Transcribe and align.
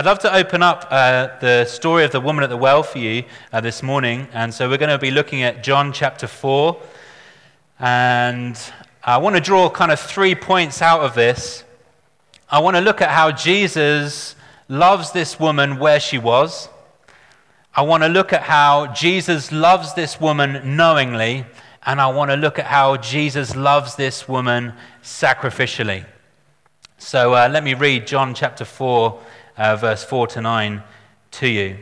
I'd 0.00 0.06
love 0.06 0.20
to 0.20 0.34
open 0.34 0.62
up 0.62 0.86
uh, 0.88 1.28
the 1.40 1.66
story 1.66 2.04
of 2.04 2.10
the 2.10 2.22
woman 2.22 2.42
at 2.42 2.48
the 2.48 2.56
well 2.56 2.82
for 2.82 2.96
you 2.96 3.22
uh, 3.52 3.60
this 3.60 3.82
morning. 3.82 4.28
And 4.32 4.54
so 4.54 4.66
we're 4.66 4.78
going 4.78 4.88
to 4.88 4.96
be 4.96 5.10
looking 5.10 5.42
at 5.42 5.62
John 5.62 5.92
chapter 5.92 6.26
4. 6.26 6.80
And 7.80 8.58
I 9.04 9.18
want 9.18 9.36
to 9.36 9.42
draw 9.42 9.68
kind 9.68 9.92
of 9.92 10.00
three 10.00 10.34
points 10.34 10.80
out 10.80 11.02
of 11.02 11.14
this. 11.14 11.64
I 12.48 12.60
want 12.60 12.76
to 12.76 12.80
look 12.80 13.02
at 13.02 13.10
how 13.10 13.30
Jesus 13.30 14.36
loves 14.70 15.12
this 15.12 15.38
woman 15.38 15.78
where 15.78 16.00
she 16.00 16.16
was. 16.16 16.70
I 17.76 17.82
want 17.82 18.02
to 18.02 18.08
look 18.08 18.32
at 18.32 18.40
how 18.40 18.86
Jesus 18.94 19.52
loves 19.52 19.92
this 19.92 20.18
woman 20.18 20.76
knowingly. 20.78 21.44
And 21.84 22.00
I 22.00 22.06
want 22.06 22.30
to 22.30 22.38
look 22.38 22.58
at 22.58 22.64
how 22.64 22.96
Jesus 22.96 23.54
loves 23.54 23.96
this 23.96 24.26
woman 24.26 24.72
sacrificially. 25.02 26.06
So 26.96 27.34
uh, 27.34 27.50
let 27.52 27.64
me 27.64 27.74
read 27.74 28.06
John 28.06 28.32
chapter 28.32 28.64
4 28.64 29.20
uh, 29.60 29.76
verse 29.76 30.02
4 30.02 30.26
to 30.28 30.40
9 30.40 30.82
to 31.32 31.46
you. 31.46 31.76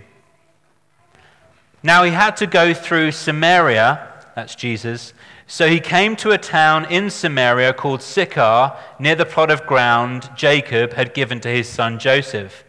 Now 1.80 2.02
he 2.02 2.10
had 2.10 2.36
to 2.38 2.46
go 2.46 2.74
through 2.74 3.12
Samaria, 3.12 4.06
that's 4.34 4.56
Jesus. 4.56 5.14
So 5.46 5.68
he 5.68 5.78
came 5.78 6.16
to 6.16 6.32
a 6.32 6.38
town 6.38 6.86
in 6.86 7.08
Samaria 7.08 7.72
called 7.72 8.02
Sychar, 8.02 8.76
near 8.98 9.14
the 9.14 9.24
plot 9.24 9.50
of 9.50 9.64
ground 9.64 10.28
Jacob 10.36 10.94
had 10.94 11.14
given 11.14 11.40
to 11.40 11.48
his 11.48 11.68
son 11.68 12.00
Joseph. 12.00 12.64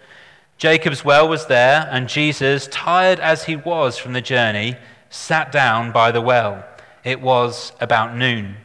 Jacob's 0.58 1.04
well 1.04 1.28
was 1.28 1.48
there, 1.48 1.90
and 1.92 2.08
Jesus, 2.08 2.68
tired 2.72 3.20
as 3.20 3.46
he 3.46 3.56
was 3.56 3.98
from 3.98 4.14
the 4.14 4.22
journey, 4.22 4.76
sat 5.10 5.52
down 5.52 5.92
by 5.92 6.12
the 6.12 6.22
well. 6.22 6.64
It 7.04 7.20
was 7.20 7.72
about 7.82 8.16
noon. 8.16 8.58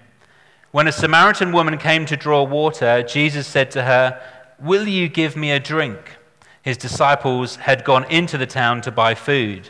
When 0.72 0.88
a 0.88 0.92
Samaritan 0.92 1.52
woman 1.52 1.78
came 1.78 2.04
to 2.06 2.16
draw 2.16 2.42
water, 2.42 3.02
Jesus 3.02 3.46
said 3.46 3.70
to 3.70 3.84
her, 3.84 4.20
Will 4.60 4.86
you 4.86 5.08
give 5.08 5.36
me 5.36 5.50
a 5.52 5.60
drink? 5.60 6.18
His 6.64 6.78
disciples 6.78 7.56
had 7.56 7.84
gone 7.84 8.10
into 8.10 8.38
the 8.38 8.46
town 8.46 8.80
to 8.80 8.90
buy 8.90 9.14
food. 9.14 9.68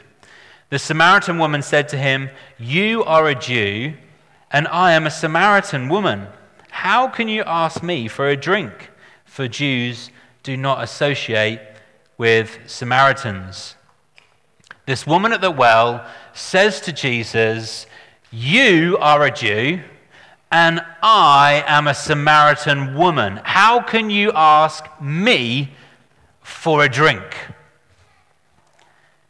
The 0.71 0.79
Samaritan 0.79 1.39
woman 1.39 1.61
said 1.61 1.89
to 1.89 1.99
him, 1.99 2.31
You 2.57 3.03
are 3.03 3.27
a 3.27 3.35
Jew, 3.35 3.95
and 4.53 4.69
I 4.69 4.93
am 4.93 5.05
a 5.05 5.11
Samaritan 5.11 5.89
woman. 5.89 6.29
How 6.71 7.09
can 7.09 7.27
you 7.27 7.43
ask 7.45 7.83
me 7.83 8.07
for 8.07 8.29
a 8.29 8.37
drink? 8.37 8.91
For 9.25 9.49
Jews 9.49 10.11
do 10.45 10.57
not 10.57 10.85
associate 10.85 11.61
with 12.17 12.61
Samaritans. 12.67 13.75
This 14.87 15.05
woman 15.05 15.33
at 15.33 15.41
the 15.41 15.51
well 15.51 16.07
says 16.33 16.81
to 16.83 16.93
Jesus, 16.93 17.87
You 18.31 18.99
are 19.01 19.25
a 19.25 19.33
Jew, 19.33 19.81
and 20.53 20.81
I 21.03 21.65
am 21.67 21.89
a 21.89 21.95
Samaritan 21.95 22.95
woman. 22.95 23.41
How 23.43 23.81
can 23.81 24.11
you 24.11 24.31
ask 24.33 24.85
me 25.01 25.73
for 26.45 26.85
a 26.85 26.89
drink. 26.89 27.23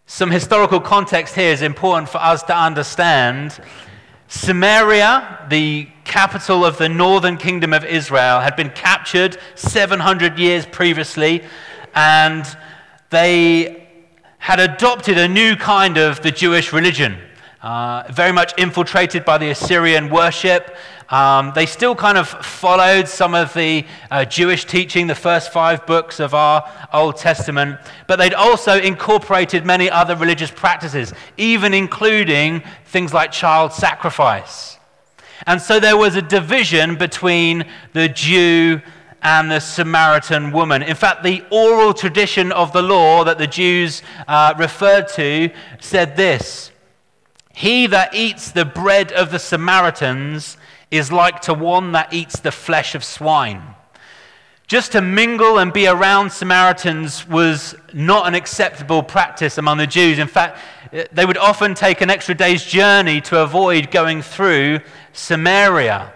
Some 0.06 0.30
historical 0.30 0.80
context 0.80 1.34
here 1.34 1.52
is 1.52 1.62
important 1.62 2.08
for 2.10 2.18
us 2.18 2.42
to 2.44 2.56
understand. 2.56 3.58
Samaria, 4.28 5.46
the 5.48 5.88
capital 6.04 6.64
of 6.64 6.76
the 6.76 6.88
northern 6.88 7.36
kingdom 7.36 7.72
of 7.72 7.84
Israel, 7.84 8.40
had 8.40 8.56
been 8.56 8.70
captured 8.70 9.38
700 9.54 10.38
years 10.38 10.66
previously, 10.66 11.44
and 11.94 12.44
they 13.10 13.88
had 14.38 14.58
adopted 14.58 15.16
a 15.16 15.28
new 15.28 15.54
kind 15.54 15.96
of 15.96 16.20
the 16.20 16.32
Jewish 16.32 16.72
religion. 16.72 17.16
Uh, 17.62 18.02
very 18.12 18.32
much 18.32 18.52
infiltrated 18.58 19.24
by 19.24 19.38
the 19.38 19.50
Assyrian 19.50 20.10
worship. 20.10 20.76
Um, 21.10 21.52
they 21.54 21.66
still 21.66 21.94
kind 21.94 22.16
of 22.16 22.28
followed 22.28 23.08
some 23.08 23.34
of 23.34 23.52
the 23.52 23.84
uh, 24.10 24.24
Jewish 24.24 24.64
teaching, 24.64 25.06
the 25.06 25.14
first 25.14 25.52
five 25.52 25.86
books 25.86 26.18
of 26.18 26.34
our 26.34 26.70
Old 26.92 27.16
Testament, 27.16 27.78
but 28.06 28.16
they'd 28.16 28.34
also 28.34 28.80
incorporated 28.80 29.66
many 29.66 29.90
other 29.90 30.16
religious 30.16 30.50
practices, 30.50 31.12
even 31.36 31.74
including 31.74 32.62
things 32.86 33.12
like 33.12 33.32
child 33.32 33.72
sacrifice. 33.72 34.78
And 35.46 35.60
so 35.60 35.78
there 35.78 35.96
was 35.96 36.16
a 36.16 36.22
division 36.22 36.96
between 36.96 37.64
the 37.92 38.08
Jew 38.08 38.80
and 39.22 39.50
the 39.50 39.60
Samaritan 39.60 40.52
woman. 40.52 40.82
In 40.82 40.96
fact, 40.96 41.22
the 41.22 41.44
oral 41.50 41.92
tradition 41.92 42.52
of 42.52 42.72
the 42.72 42.82
law 42.82 43.24
that 43.24 43.38
the 43.38 43.46
Jews 43.46 44.02
uh, 44.28 44.54
referred 44.56 45.08
to 45.08 45.50
said 45.80 46.16
this 46.16 46.70
he 47.54 47.86
that 47.86 48.14
eats 48.14 48.50
the 48.50 48.64
bread 48.64 49.12
of 49.12 49.30
the 49.30 49.38
Samaritans 49.38 50.56
is 50.96 51.10
like 51.10 51.40
to 51.42 51.54
one 51.54 51.92
that 51.92 52.12
eats 52.12 52.40
the 52.40 52.52
flesh 52.52 52.94
of 52.94 53.04
swine. 53.04 53.62
Just 54.66 54.92
to 54.92 55.02
mingle 55.02 55.58
and 55.58 55.72
be 55.72 55.86
around 55.86 56.30
Samaritans 56.30 57.28
was 57.28 57.74
not 57.92 58.26
an 58.26 58.34
acceptable 58.34 59.02
practice 59.02 59.58
among 59.58 59.76
the 59.78 59.86
Jews. 59.86 60.18
In 60.18 60.26
fact, 60.26 60.58
they 61.12 61.26
would 61.26 61.36
often 61.36 61.74
take 61.74 62.00
an 62.00 62.08
extra 62.08 62.34
day's 62.34 62.64
journey 62.64 63.20
to 63.22 63.42
avoid 63.42 63.90
going 63.90 64.22
through 64.22 64.80
Samaria. 65.12 66.12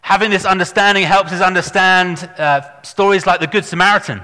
Having 0.00 0.30
this 0.30 0.44
understanding 0.44 1.04
helps 1.04 1.32
us 1.32 1.42
understand 1.42 2.28
uh, 2.38 2.82
stories 2.82 3.26
like 3.26 3.40
the 3.40 3.46
Good 3.46 3.64
Samaritan. 3.64 4.22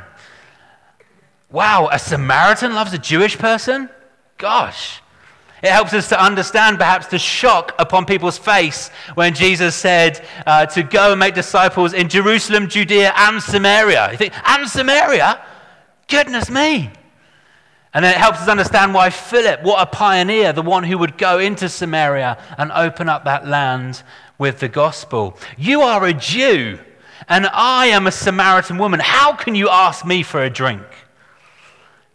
Wow, 1.51 1.89
a 1.91 1.99
Samaritan 1.99 2.75
loves 2.75 2.93
a 2.93 2.99
Jewish 2.99 3.37
person? 3.37 3.91
Gosh. 4.39 5.03
It 5.62 5.71
helps 5.71 5.93
us 5.93 6.09
to 6.09 6.22
understand 6.22 6.78
perhaps 6.78 7.09
the 7.09 7.19
shock 7.19 7.75
upon 7.78 8.06
people's 8.06 8.38
face 8.38 8.88
when 9.15 9.34
Jesus 9.34 9.75
said 9.75 10.26
uh, 10.47 10.66
to 10.66 10.82
go 10.82 11.12
and 11.12 11.21
make 11.21 11.34
disciples 11.34 11.93
in 11.93 12.09
Jerusalem, 12.09 12.69
Judea, 12.69 13.12
and 13.15 13.43
Samaria. 13.43 14.10
You 14.12 14.16
think, 14.16 14.32
and 14.48 14.69
Samaria? 14.69 15.44
Goodness 16.09 16.50
me. 16.50 16.91
And 17.93 18.04
then 18.04 18.15
it 18.15 18.19
helps 18.19 18.38
us 18.41 18.48
understand 18.48 18.94
why 18.94 19.10
Philip, 19.10 19.62
what 19.62 19.82
a 19.82 19.87
pioneer, 19.87 20.53
the 20.53 20.62
one 20.62 20.84
who 20.84 20.97
would 20.97 21.19
go 21.19 21.38
into 21.38 21.69
Samaria 21.69 22.38
and 22.56 22.71
open 22.72 23.09
up 23.09 23.25
that 23.25 23.47
land 23.47 24.03
with 24.38 24.60
the 24.60 24.69
gospel. 24.69 25.37
You 25.59 25.82
are 25.82 26.06
a 26.06 26.15
Jew, 26.15 26.78
and 27.28 27.48
I 27.53 27.87
am 27.87 28.06
a 28.06 28.12
Samaritan 28.12 28.78
woman. 28.78 29.00
How 29.00 29.34
can 29.34 29.54
you 29.54 29.69
ask 29.69 30.06
me 30.06 30.22
for 30.22 30.42
a 30.42 30.48
drink? 30.48 30.82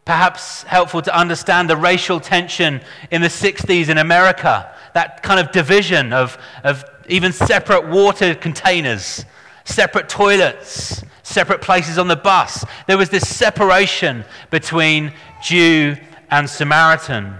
Perhaps 0.06 0.64
helpful 0.64 1.02
to 1.02 1.18
understand 1.18 1.70
the 1.70 1.76
racial 1.76 2.20
tension 2.20 2.82
in 3.10 3.22
the 3.22 3.28
60s 3.28 3.90
in 3.90 3.98
America, 3.98 4.72
that 4.94 5.24
kind 5.24 5.40
of 5.40 5.52
division 5.52 6.14
of, 6.14 6.38
of 6.64 6.86
even 7.10 7.32
separate 7.32 7.88
water 7.88 8.36
containers, 8.36 9.26
separate 9.64 10.08
toilets, 10.08 11.04
separate 11.24 11.62
places 11.62 11.98
on 11.98 12.08
the 12.08 12.16
bus. 12.16 12.64
There 12.86 12.98
was 12.98 13.10
this 13.10 13.28
separation 13.28 14.26
between 14.52 15.12
Jew 15.42 15.96
and 16.30 16.48
Samaritan. 16.48 17.36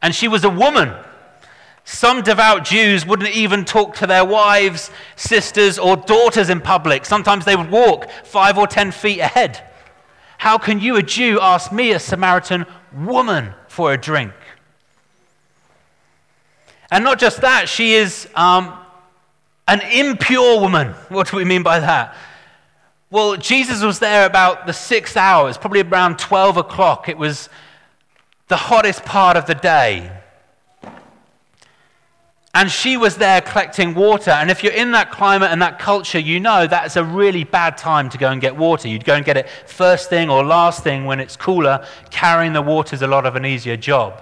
And 0.00 0.14
she 0.14 0.28
was 0.28 0.44
a 0.44 0.50
woman. 0.50 0.94
Some 1.84 2.22
devout 2.22 2.64
Jews 2.64 3.04
wouldn't 3.04 3.34
even 3.34 3.64
talk 3.64 3.96
to 3.96 4.06
their 4.06 4.24
wives, 4.24 4.90
sisters, 5.16 5.78
or 5.78 5.96
daughters 5.96 6.50
in 6.50 6.60
public. 6.60 7.04
Sometimes 7.04 7.44
they 7.44 7.56
would 7.56 7.70
walk 7.70 8.08
five 8.24 8.58
or 8.58 8.66
ten 8.66 8.92
feet 8.92 9.18
ahead. 9.20 9.67
How 10.38 10.56
can 10.56 10.80
you, 10.80 10.96
a 10.96 11.02
Jew, 11.02 11.40
ask 11.40 11.72
me, 11.72 11.90
a 11.90 11.98
Samaritan 11.98 12.64
woman, 12.94 13.52
for 13.66 13.92
a 13.92 13.98
drink? 13.98 14.32
And 16.90 17.04
not 17.04 17.18
just 17.18 17.42
that, 17.42 17.68
she 17.68 17.94
is 17.94 18.28
um, 18.34 18.72
an 19.66 19.80
impure 19.80 20.60
woman. 20.60 20.94
What 21.08 21.30
do 21.30 21.36
we 21.36 21.44
mean 21.44 21.62
by 21.62 21.80
that? 21.80 22.16
Well, 23.10 23.36
Jesus 23.36 23.82
was 23.82 23.98
there 23.98 24.26
about 24.26 24.66
the 24.66 24.72
six 24.72 25.16
hours, 25.16 25.58
probably 25.58 25.80
around 25.80 26.18
12 26.18 26.56
o'clock. 26.56 27.08
It 27.08 27.18
was 27.18 27.48
the 28.46 28.56
hottest 28.56 29.04
part 29.04 29.36
of 29.36 29.46
the 29.46 29.54
day. 29.54 30.17
And 32.58 32.68
she 32.68 32.96
was 32.96 33.14
there 33.14 33.40
collecting 33.40 33.94
water. 33.94 34.32
And 34.32 34.50
if 34.50 34.64
you're 34.64 34.72
in 34.72 34.90
that 34.90 35.12
climate 35.12 35.52
and 35.52 35.62
that 35.62 35.78
culture, 35.78 36.18
you 36.18 36.40
know 36.40 36.66
that's 36.66 36.96
a 36.96 37.04
really 37.04 37.44
bad 37.44 37.78
time 37.78 38.10
to 38.10 38.18
go 38.18 38.32
and 38.32 38.40
get 38.40 38.56
water. 38.56 38.88
You'd 38.88 39.04
go 39.04 39.14
and 39.14 39.24
get 39.24 39.36
it 39.36 39.48
first 39.48 40.10
thing 40.10 40.28
or 40.28 40.42
last 40.42 40.82
thing 40.82 41.04
when 41.04 41.20
it's 41.20 41.36
cooler. 41.36 41.86
Carrying 42.10 42.54
the 42.54 42.60
water 42.60 42.96
is 42.96 43.02
a 43.02 43.06
lot 43.06 43.26
of 43.26 43.36
an 43.36 43.46
easier 43.46 43.76
job. 43.76 44.20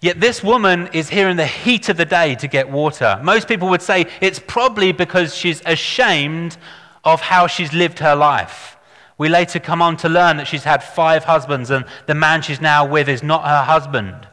Yet 0.00 0.18
this 0.18 0.42
woman 0.42 0.88
is 0.94 1.10
here 1.10 1.28
in 1.28 1.36
the 1.36 1.46
heat 1.46 1.90
of 1.90 1.98
the 1.98 2.06
day 2.06 2.36
to 2.36 2.48
get 2.48 2.70
water. 2.70 3.20
Most 3.22 3.48
people 3.48 3.68
would 3.68 3.82
say 3.82 4.06
it's 4.22 4.38
probably 4.38 4.92
because 4.92 5.34
she's 5.34 5.60
ashamed 5.66 6.56
of 7.04 7.20
how 7.20 7.48
she's 7.48 7.74
lived 7.74 7.98
her 7.98 8.16
life. 8.16 8.78
We 9.18 9.28
later 9.28 9.60
come 9.60 9.82
on 9.82 9.98
to 9.98 10.08
learn 10.08 10.38
that 10.38 10.46
she's 10.46 10.64
had 10.64 10.82
five 10.82 11.24
husbands 11.24 11.68
and 11.68 11.84
the 12.06 12.14
man 12.14 12.40
she's 12.40 12.62
now 12.62 12.86
with 12.86 13.10
is 13.10 13.22
not 13.22 13.44
her 13.44 13.64
husband. 13.64 14.26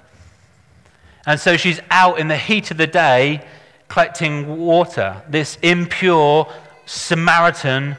And 1.26 1.40
so 1.40 1.58
she's 1.58 1.80
out 1.90 2.20
in 2.20 2.28
the 2.28 2.38
heat 2.38 2.72
of 2.72 2.78
the 2.78 2.88
day 2.88 3.46
collecting 3.88 4.58
water, 4.58 5.24
this 5.30 5.58
impure 5.62 6.52
Samaritan 6.86 7.96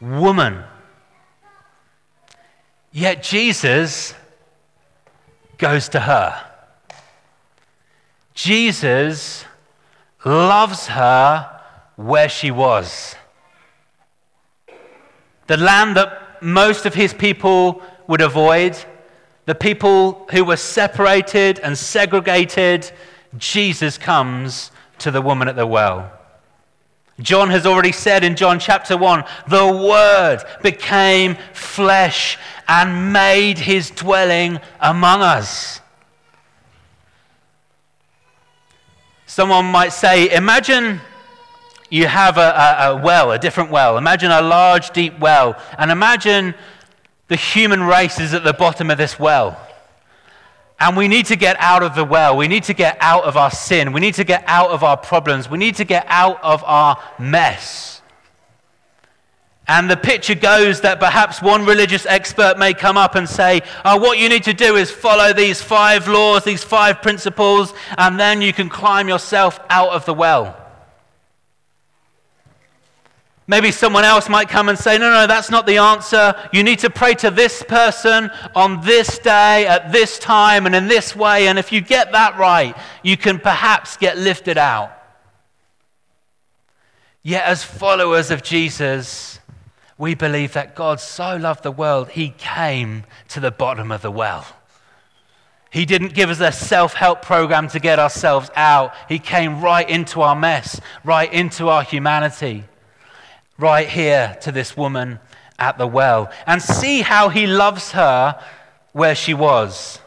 woman. 0.00 0.62
Yet 2.92 3.22
Jesus 3.22 4.14
goes 5.58 5.88
to 5.90 6.00
her. 6.00 6.44
Jesus 8.34 9.44
loves 10.24 10.86
her 10.86 11.60
where 11.96 12.28
she 12.28 12.50
was. 12.50 13.14
The 15.46 15.56
land 15.56 15.96
that 15.96 16.42
most 16.42 16.86
of 16.86 16.94
his 16.94 17.12
people 17.12 17.82
would 18.06 18.20
avoid, 18.20 18.76
the 19.44 19.54
people 19.54 20.26
who 20.30 20.44
were 20.44 20.56
separated 20.56 21.58
and 21.60 21.76
segregated, 21.76 22.90
Jesus 23.36 23.98
comes 23.98 24.70
to 24.98 25.10
the 25.10 25.20
woman 25.20 25.48
at 25.48 25.56
the 25.56 25.66
well. 25.66 26.12
John 27.20 27.50
has 27.50 27.66
already 27.66 27.92
said 27.92 28.24
in 28.24 28.36
John 28.36 28.58
chapter 28.58 28.96
1 28.96 29.24
the 29.48 29.66
Word 29.66 30.42
became 30.62 31.36
flesh 31.52 32.38
and 32.68 33.12
made 33.12 33.58
his 33.58 33.90
dwelling 33.90 34.60
among 34.80 35.22
us. 35.22 35.80
Someone 39.26 39.66
might 39.66 39.92
say, 39.92 40.30
Imagine 40.34 41.00
you 41.90 42.06
have 42.06 42.38
a, 42.38 42.40
a, 42.40 42.92
a, 42.92 42.96
well, 42.96 43.32
a 43.32 43.38
different 43.38 43.70
well. 43.70 43.98
Imagine 43.98 44.30
a 44.30 44.40
large, 44.40 44.90
deep 44.90 45.18
well. 45.18 45.60
And 45.76 45.90
imagine 45.90 46.54
the 47.32 47.36
human 47.36 47.82
race 47.82 48.20
is 48.20 48.34
at 48.34 48.44
the 48.44 48.52
bottom 48.52 48.90
of 48.90 48.98
this 48.98 49.18
well. 49.18 49.58
And 50.78 50.98
we 50.98 51.08
need 51.08 51.24
to 51.26 51.36
get 51.36 51.56
out 51.60 51.82
of 51.82 51.94
the 51.94 52.04
well. 52.04 52.36
We 52.36 52.46
need 52.46 52.64
to 52.64 52.74
get 52.74 52.98
out 53.00 53.24
of 53.24 53.38
our 53.38 53.50
sin. 53.50 53.94
We 53.94 54.02
need 54.02 54.12
to 54.16 54.24
get 54.24 54.44
out 54.46 54.68
of 54.68 54.84
our 54.84 54.98
problems. 54.98 55.48
We 55.48 55.56
need 55.56 55.76
to 55.76 55.86
get 55.86 56.04
out 56.08 56.44
of 56.44 56.62
our 56.64 57.02
mess. 57.18 58.02
And 59.66 59.90
the 59.90 59.96
picture 59.96 60.34
goes 60.34 60.82
that 60.82 61.00
perhaps 61.00 61.40
one 61.40 61.64
religious 61.64 62.04
expert 62.04 62.58
may 62.58 62.74
come 62.74 62.98
up 62.98 63.14
and 63.14 63.26
say, 63.26 63.62
oh, 63.82 63.96
What 63.96 64.18
you 64.18 64.28
need 64.28 64.44
to 64.44 64.52
do 64.52 64.76
is 64.76 64.90
follow 64.90 65.32
these 65.32 65.62
five 65.62 66.08
laws, 66.08 66.44
these 66.44 66.62
five 66.62 67.00
principles, 67.00 67.72
and 67.96 68.20
then 68.20 68.42
you 68.42 68.52
can 68.52 68.68
climb 68.68 69.08
yourself 69.08 69.58
out 69.70 69.88
of 69.88 70.04
the 70.04 70.12
well. 70.12 70.61
Maybe 73.48 73.72
someone 73.72 74.04
else 74.04 74.28
might 74.28 74.48
come 74.48 74.68
and 74.68 74.78
say, 74.78 74.98
No, 74.98 75.10
no, 75.10 75.26
that's 75.26 75.50
not 75.50 75.66
the 75.66 75.78
answer. 75.78 76.34
You 76.52 76.62
need 76.62 76.78
to 76.80 76.90
pray 76.90 77.14
to 77.14 77.30
this 77.30 77.62
person 77.62 78.30
on 78.54 78.80
this 78.82 79.18
day, 79.18 79.66
at 79.66 79.90
this 79.90 80.18
time, 80.18 80.64
and 80.66 80.74
in 80.74 80.86
this 80.86 81.16
way. 81.16 81.48
And 81.48 81.58
if 81.58 81.72
you 81.72 81.80
get 81.80 82.12
that 82.12 82.38
right, 82.38 82.76
you 83.02 83.16
can 83.16 83.40
perhaps 83.40 83.96
get 83.96 84.16
lifted 84.16 84.58
out. 84.58 84.92
Yet, 87.24 87.44
as 87.44 87.64
followers 87.64 88.30
of 88.30 88.42
Jesus, 88.42 89.40
we 89.98 90.14
believe 90.14 90.52
that 90.52 90.76
God 90.76 91.00
so 91.00 91.36
loved 91.36 91.64
the 91.64 91.70
world, 91.72 92.10
he 92.10 92.30
came 92.30 93.04
to 93.28 93.40
the 93.40 93.50
bottom 93.50 93.90
of 93.90 94.02
the 94.02 94.10
well. 94.10 94.46
He 95.70 95.84
didn't 95.84 96.14
give 96.14 96.30
us 96.30 96.40
a 96.40 96.52
self 96.52 96.94
help 96.94 97.22
program 97.22 97.66
to 97.68 97.80
get 97.80 97.98
ourselves 97.98 98.50
out. 98.54 98.94
He 99.08 99.18
came 99.18 99.60
right 99.60 99.88
into 99.88 100.20
our 100.20 100.36
mess, 100.36 100.80
right 101.02 101.32
into 101.32 101.68
our 101.68 101.82
humanity 101.82 102.64
right 103.62 103.88
here 103.88 104.36
to 104.42 104.52
this 104.52 104.76
woman 104.76 105.20
at 105.58 105.78
the 105.78 105.86
well 105.86 106.30
and 106.46 106.60
see 106.60 107.00
how 107.00 107.28
he 107.28 107.46
loves 107.46 107.92
her 107.92 108.38
where 108.92 109.14
she 109.14 109.32
was. 109.32 110.00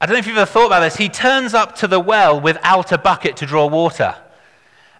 I 0.00 0.06
don't 0.06 0.14
know 0.14 0.18
if 0.18 0.26
you've 0.26 0.36
ever 0.36 0.50
thought 0.50 0.66
about 0.66 0.80
this. 0.80 0.96
He 0.96 1.08
turns 1.08 1.54
up 1.54 1.76
to 1.76 1.86
the 1.86 2.00
well 2.00 2.40
without 2.40 2.90
a 2.90 2.98
bucket 2.98 3.36
to 3.36 3.46
draw 3.46 3.66
water. 3.66 4.16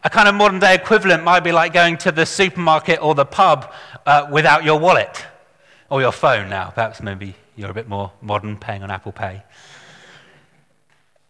A 0.05 0.11
kind 0.11 0.29
of 0.29 0.35
modern 0.35 0.61
day 0.61 0.75
equivalent 0.75 1.25
might 1.25 1.41
be 1.41 1.51
like 1.51 1.73
going 1.73 1.97
to 1.99 2.13
the 2.13 2.27
supermarket 2.27 3.03
or 3.03 3.15
the 3.15 3.25
pub 3.25 3.73
uh, 4.07 4.29
without 4.31 4.63
your 4.63 4.79
wallet 4.79 5.25
or 5.91 6.01
your 6.01 6.13
phone 6.13 6.49
now. 6.49 6.71
Perhaps 6.71 7.03
maybe 7.03 7.35
you're 7.57 7.71
a 7.71 7.75
bit 7.75 7.89
more 7.89 8.13
modern, 8.21 8.57
paying 8.57 8.83
on 8.83 8.91
Apple 8.91 9.13
Pay. 9.13 9.43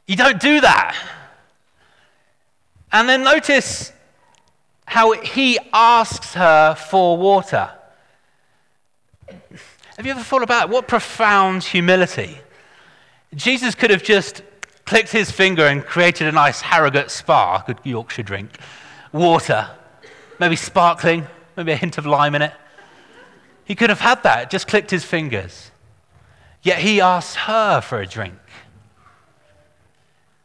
You 0.06 0.16
don't 0.16 0.40
do 0.40 0.60
that. 0.60 0.96
And 2.93 3.08
then 3.08 3.22
notice 3.22 3.93
how 4.93 5.12
he 5.12 5.59
asks 5.73 6.35
her 6.35 6.75
for 6.75 7.17
water. 7.17 7.71
Have 9.97 10.05
you 10.05 10.11
ever 10.11 10.21
thought 10.23 10.43
about 10.43 10.69
it? 10.69 10.71
what 10.71 10.87
profound 10.87 11.65
humility? 11.65 12.37
Jesus 13.35 13.75
could 13.75 13.89
have 13.89 14.03
just 14.03 14.43
clicked 14.85 15.11
his 15.11 15.31
finger 15.31 15.65
and 15.65 15.83
created 15.83 16.27
a 16.27 16.33
nice 16.33 16.61
Harrogate 16.61 17.11
Spa, 17.11 17.65
good 17.67 17.79
Yorkshire 17.85 18.23
drink, 18.23 18.59
water, 19.12 19.71
maybe 20.39 20.56
sparkling, 20.56 21.27
maybe 21.56 21.73
a 21.73 21.77
hint 21.77 21.97
of 21.97 22.05
lime 22.05 22.35
in 22.35 22.43
it. 22.43 22.53
He 23.65 23.75
could 23.75 23.88
have 23.88 24.00
had 24.00 24.23
that, 24.25 24.50
just 24.50 24.69
clicked 24.69 24.91
his 24.91 25.05
fingers. 25.06 25.71
Yet 26.61 26.81
he 26.81 27.00
asks 27.00 27.35
her 27.37 27.81
for 27.81 27.99
a 27.99 28.06
drink. 28.06 28.35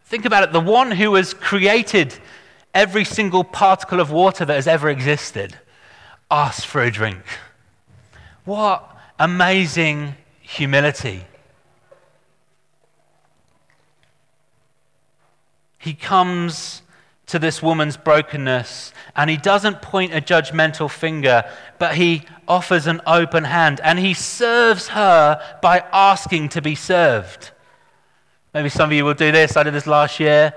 Think 0.05 0.23
about 0.23 0.43
it 0.43 0.53
the 0.53 0.61
one 0.61 0.91
who 0.91 1.11
was 1.11 1.33
created 1.33 2.17
every 2.73 3.03
single 3.03 3.43
particle 3.43 3.99
of 3.99 4.11
water 4.11 4.45
that 4.45 4.53
has 4.53 4.67
ever 4.67 4.89
existed 4.89 5.57
asks 6.29 6.63
for 6.63 6.81
a 6.81 6.91
drink. 6.91 7.23
What 8.45 8.97
amazing 9.19 10.15
humility. 10.41 11.25
He 15.77 15.93
comes 15.93 16.81
to 17.27 17.39
this 17.39 17.61
woman's 17.61 17.97
brokenness 17.97 18.93
and 19.15 19.29
he 19.29 19.37
doesn't 19.37 19.81
point 19.81 20.13
a 20.13 20.21
judgmental 20.21 20.89
finger, 20.89 21.43
but 21.77 21.95
he 21.95 22.23
offers 22.47 22.87
an 22.87 23.01
open 23.05 23.43
hand 23.43 23.81
and 23.83 23.99
he 23.99 24.13
serves 24.13 24.89
her 24.89 25.41
by 25.61 25.83
asking 25.91 26.49
to 26.49 26.61
be 26.61 26.75
served. 26.75 27.51
Maybe 28.53 28.69
some 28.69 28.89
of 28.89 28.93
you 28.93 29.03
will 29.05 29.13
do 29.13 29.31
this. 29.31 29.57
I 29.57 29.63
did 29.63 29.73
this 29.73 29.87
last 29.87 30.19
year, 30.19 30.53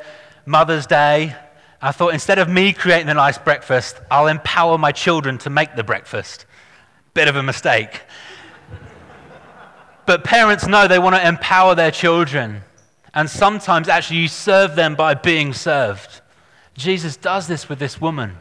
Mother's 0.46 0.86
Day. 0.86 1.34
I 1.82 1.92
thought 1.92 2.12
instead 2.12 2.38
of 2.38 2.48
me 2.48 2.72
creating 2.72 3.08
a 3.08 3.14
nice 3.14 3.38
breakfast, 3.38 3.96
I'll 4.10 4.26
empower 4.26 4.76
my 4.76 4.92
children 4.92 5.38
to 5.38 5.50
make 5.50 5.76
the 5.76 5.84
breakfast. 5.84 6.44
Bit 7.14 7.28
of 7.28 7.36
a 7.36 7.42
mistake. 7.42 8.02
but 10.06 10.22
parents 10.22 10.66
know 10.66 10.86
they 10.86 10.98
want 10.98 11.16
to 11.16 11.26
empower 11.26 11.74
their 11.74 11.90
children. 11.90 12.62
And 13.14 13.28
sometimes 13.30 13.88
actually 13.88 14.20
you 14.20 14.28
serve 14.28 14.76
them 14.76 14.94
by 14.94 15.14
being 15.14 15.54
served. 15.54 16.20
Jesus 16.74 17.16
does 17.16 17.46
this 17.46 17.68
with 17.68 17.78
this 17.78 18.00
woman. 18.00 18.36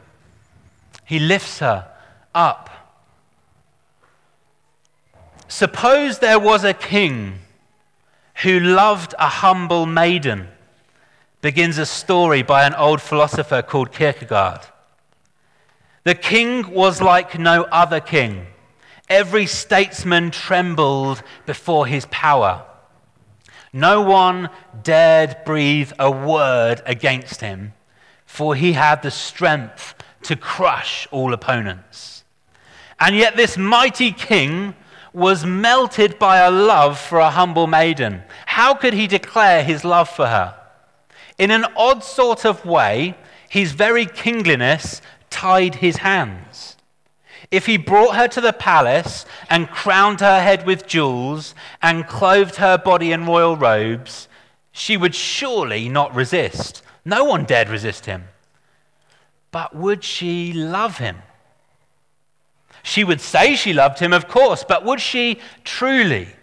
He 1.06 1.20
lifts 1.20 1.60
her 1.60 1.88
up. 2.36 2.70
Suppose 5.48 6.20
there 6.20 6.40
was 6.40 6.64
a 6.64 6.74
king 6.74 7.40
who 8.44 8.60
loved 8.60 9.16
a 9.18 9.28
humble 9.28 9.86
maiden 9.86 10.50
begins 11.42 11.78
a 11.78 11.86
story 11.86 12.42
by 12.42 12.66
an 12.66 12.74
old 12.76 13.02
philosopher 13.02 13.62
called 13.62 13.92
Kierkegaard. 13.92 14.62
The 16.04 16.16
king 16.16 16.72
was 16.72 17.02
like 17.02 17.40
no 17.40 17.64
other 17.64 18.00
king. 18.00 18.48
Every 19.08 19.46
statesman 19.46 20.32
trembled 20.32 21.24
before 21.46 21.88
his 21.88 22.06
power. 22.12 22.66
No 23.72 24.02
one 24.02 24.50
dared 24.84 25.38
breathe 25.46 25.92
a 26.00 26.12
word 26.12 26.82
against 26.86 27.42
him, 27.42 27.74
for 28.26 28.56
he 28.56 28.74
had 28.74 29.02
the 29.02 29.12
strength 29.12 29.96
to 30.24 30.36
crush 30.36 31.08
all 31.12 31.34
opponents. 31.34 32.24
And 33.00 33.16
yet, 33.16 33.38
this 33.38 33.58
mighty 33.58 34.12
king 34.12 34.76
was 35.14 35.46
melted 35.46 36.20
by 36.20 36.38
a 36.38 36.52
love 36.52 37.00
for 37.00 37.20
a 37.20 37.32
humble 37.32 37.68
maiden. 37.68 38.24
How 38.46 38.74
could 38.74 38.94
he 38.94 39.08
declare 39.08 39.64
his 39.64 39.84
love 39.86 40.10
for 40.10 40.28
her? 40.28 40.56
In 41.40 41.52
an 41.52 41.66
odd 41.78 42.04
sort 42.04 42.46
of 42.46 42.66
way, 42.66 43.16
his 43.48 43.72
very 43.72 44.06
kingliness 44.06 45.02
tied 45.30 45.76
his 45.76 45.98
hands. 45.98 46.76
If 47.50 47.66
he 47.66 47.78
brought 47.78 48.16
her 48.18 48.28
to 48.28 48.42
the 48.42 48.54
palace 48.54 49.26
and 49.50 49.72
crowned 49.72 50.20
her 50.20 50.42
head 50.42 50.66
with 50.66 50.86
jewels 50.86 51.56
and 51.82 52.06
clothed 52.06 52.58
her 52.58 52.78
body 52.78 53.14
in 53.14 53.26
royal 53.26 53.56
robes, 53.56 54.28
she 54.72 54.98
would 54.98 55.16
surely 55.16 55.88
not 55.88 56.14
resist. 56.14 56.84
No 57.06 57.24
one 57.24 57.46
dared 57.46 57.70
resist 57.70 58.06
him. 58.06 58.26
But 59.52 59.76
would 59.76 60.04
she 60.04 60.54
love 60.54 60.98
him? 60.98 61.20
She 62.84 63.04
would 63.04 63.22
say 63.22 63.56
she 63.56 63.74
loved 63.74 64.00
him, 64.00 64.14
of 64.14 64.28
course, 64.28 64.64
but 64.68 64.86
would 64.86 65.02
she 65.02 65.40
truly? 65.64 66.36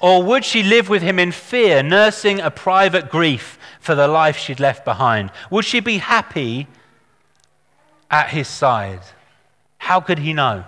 Or 0.00 0.22
would 0.22 0.44
she 0.44 0.62
live 0.62 0.88
with 0.88 1.02
him 1.02 1.18
in 1.18 1.32
fear, 1.32 1.82
nursing 1.82 2.40
a 2.40 2.50
private 2.50 3.10
grief 3.10 3.58
for 3.80 3.94
the 3.94 4.08
life 4.08 4.36
she'd 4.36 4.60
left 4.60 4.84
behind? 4.84 5.30
Would 5.50 5.64
she 5.64 5.80
be 5.80 5.98
happy 5.98 6.66
at 8.10 8.28
his 8.28 8.48
side? 8.48 9.00
How 9.78 10.00
could 10.00 10.18
he 10.18 10.32
know? 10.32 10.64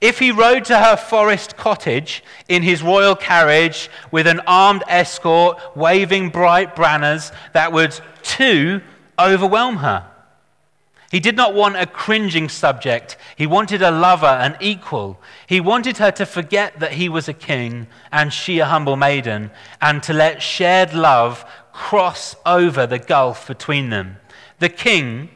If 0.00 0.18
he 0.18 0.30
rode 0.30 0.64
to 0.66 0.78
her 0.78 0.96
forest 0.96 1.56
cottage 1.56 2.22
in 2.48 2.62
his 2.62 2.82
royal 2.82 3.16
carriage 3.16 3.88
with 4.10 4.26
an 4.26 4.40
armed 4.46 4.82
escort 4.88 5.58
waving 5.76 6.30
bright 6.30 6.76
banners, 6.76 7.32
that 7.52 7.72
would 7.72 7.98
too 8.22 8.82
overwhelm 9.18 9.76
her. 9.76 10.06
He 11.10 11.20
did 11.20 11.36
not 11.36 11.54
want 11.54 11.76
a 11.76 11.86
cringing 11.86 12.48
subject. 12.50 13.16
He 13.34 13.46
wanted 13.46 13.80
a 13.80 13.90
lover, 13.90 14.26
an 14.26 14.56
equal. 14.60 15.18
He 15.46 15.60
wanted 15.60 15.96
her 15.98 16.10
to 16.12 16.26
forget 16.26 16.80
that 16.80 16.92
he 16.92 17.08
was 17.08 17.28
a 17.28 17.32
king 17.32 17.86
and 18.12 18.32
she 18.32 18.58
a 18.58 18.66
humble 18.66 18.96
maiden, 18.96 19.50
and 19.80 20.02
to 20.02 20.12
let 20.12 20.42
shared 20.42 20.92
love 20.92 21.46
cross 21.72 22.36
over 22.44 22.86
the 22.86 22.98
gulf 22.98 23.46
between 23.46 23.88
them. 23.88 24.18
The 24.58 24.68
king 24.68 25.30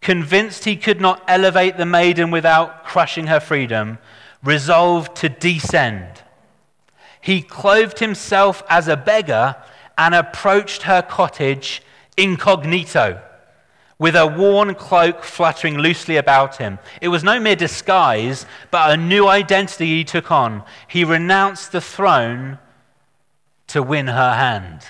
convinced 0.00 0.64
he 0.64 0.76
could 0.76 1.00
not 1.00 1.22
elevate 1.28 1.76
the 1.76 1.84
maiden 1.84 2.30
without 2.30 2.84
crushing 2.84 3.26
her 3.26 3.40
freedom, 3.40 3.98
resolved 4.42 5.16
to 5.16 5.28
descend. 5.28 6.22
He 7.20 7.42
clothed 7.42 7.98
himself 7.98 8.62
as 8.68 8.88
a 8.88 8.96
beggar 8.96 9.56
and 9.98 10.14
approached 10.14 10.82
her 10.82 11.02
cottage 11.02 11.82
incognito, 12.16 13.20
with 13.98 14.14
a 14.14 14.26
worn 14.26 14.74
cloak 14.74 15.24
fluttering 15.24 15.78
loosely 15.78 16.16
about 16.16 16.56
him. 16.56 16.78
It 17.00 17.08
was 17.08 17.24
no 17.24 17.40
mere 17.40 17.56
disguise, 17.56 18.44
but 18.70 18.90
a 18.90 18.96
new 18.96 19.26
identity 19.26 19.86
he 19.86 20.04
took 20.04 20.30
on. 20.30 20.64
He 20.86 21.04
renounced 21.04 21.72
the 21.72 21.80
throne 21.80 22.58
to 23.68 23.82
win 23.82 24.08
her 24.08 24.34
hand. 24.34 24.82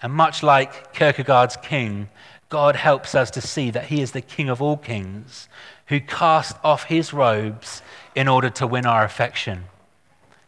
And 0.00 0.12
much 0.12 0.42
like 0.42 0.94
Kierkegaard's 0.94 1.56
king, 1.56 2.08
God 2.48 2.76
helps 2.76 3.14
us 3.14 3.30
to 3.32 3.40
see 3.40 3.70
that 3.70 3.86
he 3.86 4.00
is 4.00 4.12
the 4.12 4.20
king 4.22 4.48
of 4.48 4.62
all 4.62 4.76
kings 4.76 5.48
who 5.86 6.00
cast 6.00 6.56
off 6.64 6.84
his 6.84 7.12
robes 7.12 7.82
in 8.14 8.28
order 8.28 8.48
to 8.50 8.66
win 8.66 8.86
our 8.86 9.04
affection. 9.04 9.64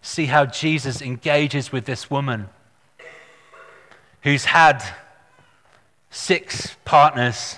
See 0.00 0.26
how 0.26 0.46
Jesus 0.46 1.02
engages 1.02 1.72
with 1.72 1.84
this 1.84 2.10
woman 2.10 2.48
who's 4.22 4.46
had 4.46 4.82
six 6.10 6.76
partners 6.84 7.56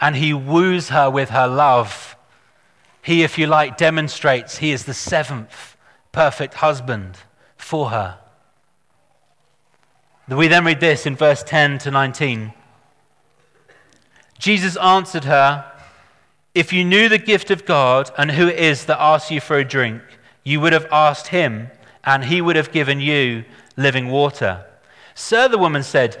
and 0.00 0.16
he 0.16 0.32
woos 0.32 0.90
her 0.90 1.10
with 1.10 1.30
her 1.30 1.48
love. 1.48 2.16
He, 3.02 3.22
if 3.22 3.38
you 3.38 3.46
like, 3.46 3.76
demonstrates 3.76 4.58
he 4.58 4.70
is 4.70 4.84
the 4.84 4.94
seventh 4.94 5.76
perfect 6.12 6.54
husband 6.54 7.18
for 7.56 7.90
her. 7.90 8.18
We 10.28 10.46
then 10.48 10.64
read 10.64 10.80
this 10.80 11.06
in 11.06 11.16
verse 11.16 11.42
10 11.42 11.78
to 11.78 11.90
19. 11.90 12.52
Jesus 14.38 14.76
answered 14.76 15.24
her, 15.24 15.72
If 16.54 16.72
you 16.72 16.84
knew 16.84 17.08
the 17.08 17.18
gift 17.18 17.50
of 17.50 17.64
God 17.64 18.10
and 18.18 18.30
who 18.32 18.46
it 18.46 18.58
is 18.58 18.84
that 18.86 19.00
asks 19.00 19.30
you 19.30 19.40
for 19.40 19.58
a 19.58 19.64
drink, 19.64 20.02
you 20.44 20.60
would 20.60 20.72
have 20.72 20.86
asked 20.92 21.28
him, 21.28 21.70
and 22.04 22.24
he 22.24 22.40
would 22.40 22.56
have 22.56 22.72
given 22.72 23.00
you 23.00 23.44
living 23.76 24.08
water. 24.08 24.64
Sir, 25.14 25.48
the 25.48 25.58
woman 25.58 25.82
said, 25.82 26.20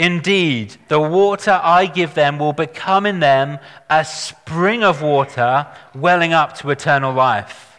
Indeed, 0.00 0.78
the 0.88 0.98
water 0.98 1.60
I 1.62 1.84
give 1.84 2.14
them 2.14 2.38
will 2.38 2.54
become 2.54 3.04
in 3.04 3.20
them 3.20 3.58
a 3.90 4.02
spring 4.02 4.82
of 4.82 5.02
water 5.02 5.66
welling 5.94 6.32
up 6.32 6.56
to 6.56 6.70
eternal 6.70 7.12
life. 7.12 7.78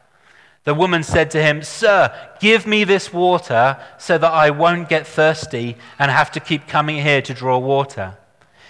The 0.63 0.75
woman 0.75 1.01
said 1.01 1.31
to 1.31 1.41
him, 1.41 1.63
Sir, 1.63 2.13
give 2.39 2.67
me 2.67 2.83
this 2.83 3.11
water 3.11 3.75
so 3.97 4.19
that 4.19 4.31
I 4.31 4.51
won't 4.51 4.87
get 4.87 5.07
thirsty 5.07 5.77
and 5.97 6.11
have 6.11 6.31
to 6.33 6.39
keep 6.39 6.67
coming 6.67 6.97
here 6.97 7.23
to 7.23 7.33
draw 7.33 7.57
water. 7.57 8.15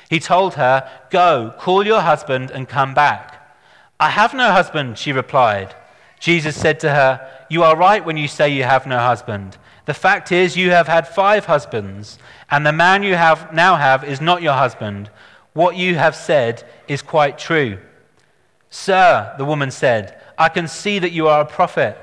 He 0.10 0.22
told 0.22 0.54
her, 0.54 0.90
Go, 1.10 1.54
call 1.60 1.86
your 1.86 2.00
husband 2.00 2.52
and 2.52 2.70
come 2.70 2.94
back. 2.94 3.54
I 4.00 4.12
have 4.12 4.34
no 4.34 4.54
husband, 4.54 4.98
she 4.98 5.12
replied. 5.12 5.76
Jesus 6.22 6.56
said 6.56 6.80
to 6.80 6.90
her, 6.92 7.30
You 7.50 7.64
are 7.64 7.76
right 7.76 8.06
when 8.06 8.16
you 8.16 8.30
say 8.30 8.48
you 8.48 8.64
have 8.64 8.88
no 8.88 9.00
husband. 9.00 9.58
The 9.86 9.94
fact 9.94 10.32
is, 10.32 10.56
you 10.56 10.72
have 10.72 10.88
had 10.88 11.08
five 11.08 11.46
husbands, 11.46 12.20
and 12.52 12.66
the 12.66 12.74
man 12.74 13.02
you 13.02 13.16
have 13.16 13.54
now 13.54 13.78
have 13.78 14.04
is 14.04 14.20
not 14.20 14.42
your 14.42 14.54
husband. 14.54 15.10
What 15.54 15.78
you 15.78 15.96
have 15.96 16.16
said 16.16 16.64
is 16.88 17.02
quite 17.02 17.38
true. 17.38 17.80
Sir, 18.70 19.34
the 19.38 19.46
woman 19.46 19.72
said, 19.72 20.22
I 20.38 20.50
can 20.50 20.68
see 20.68 21.00
that 21.00 21.12
you 21.12 21.28
are 21.28 21.42
a 21.42 21.46
prophet. 21.46 21.98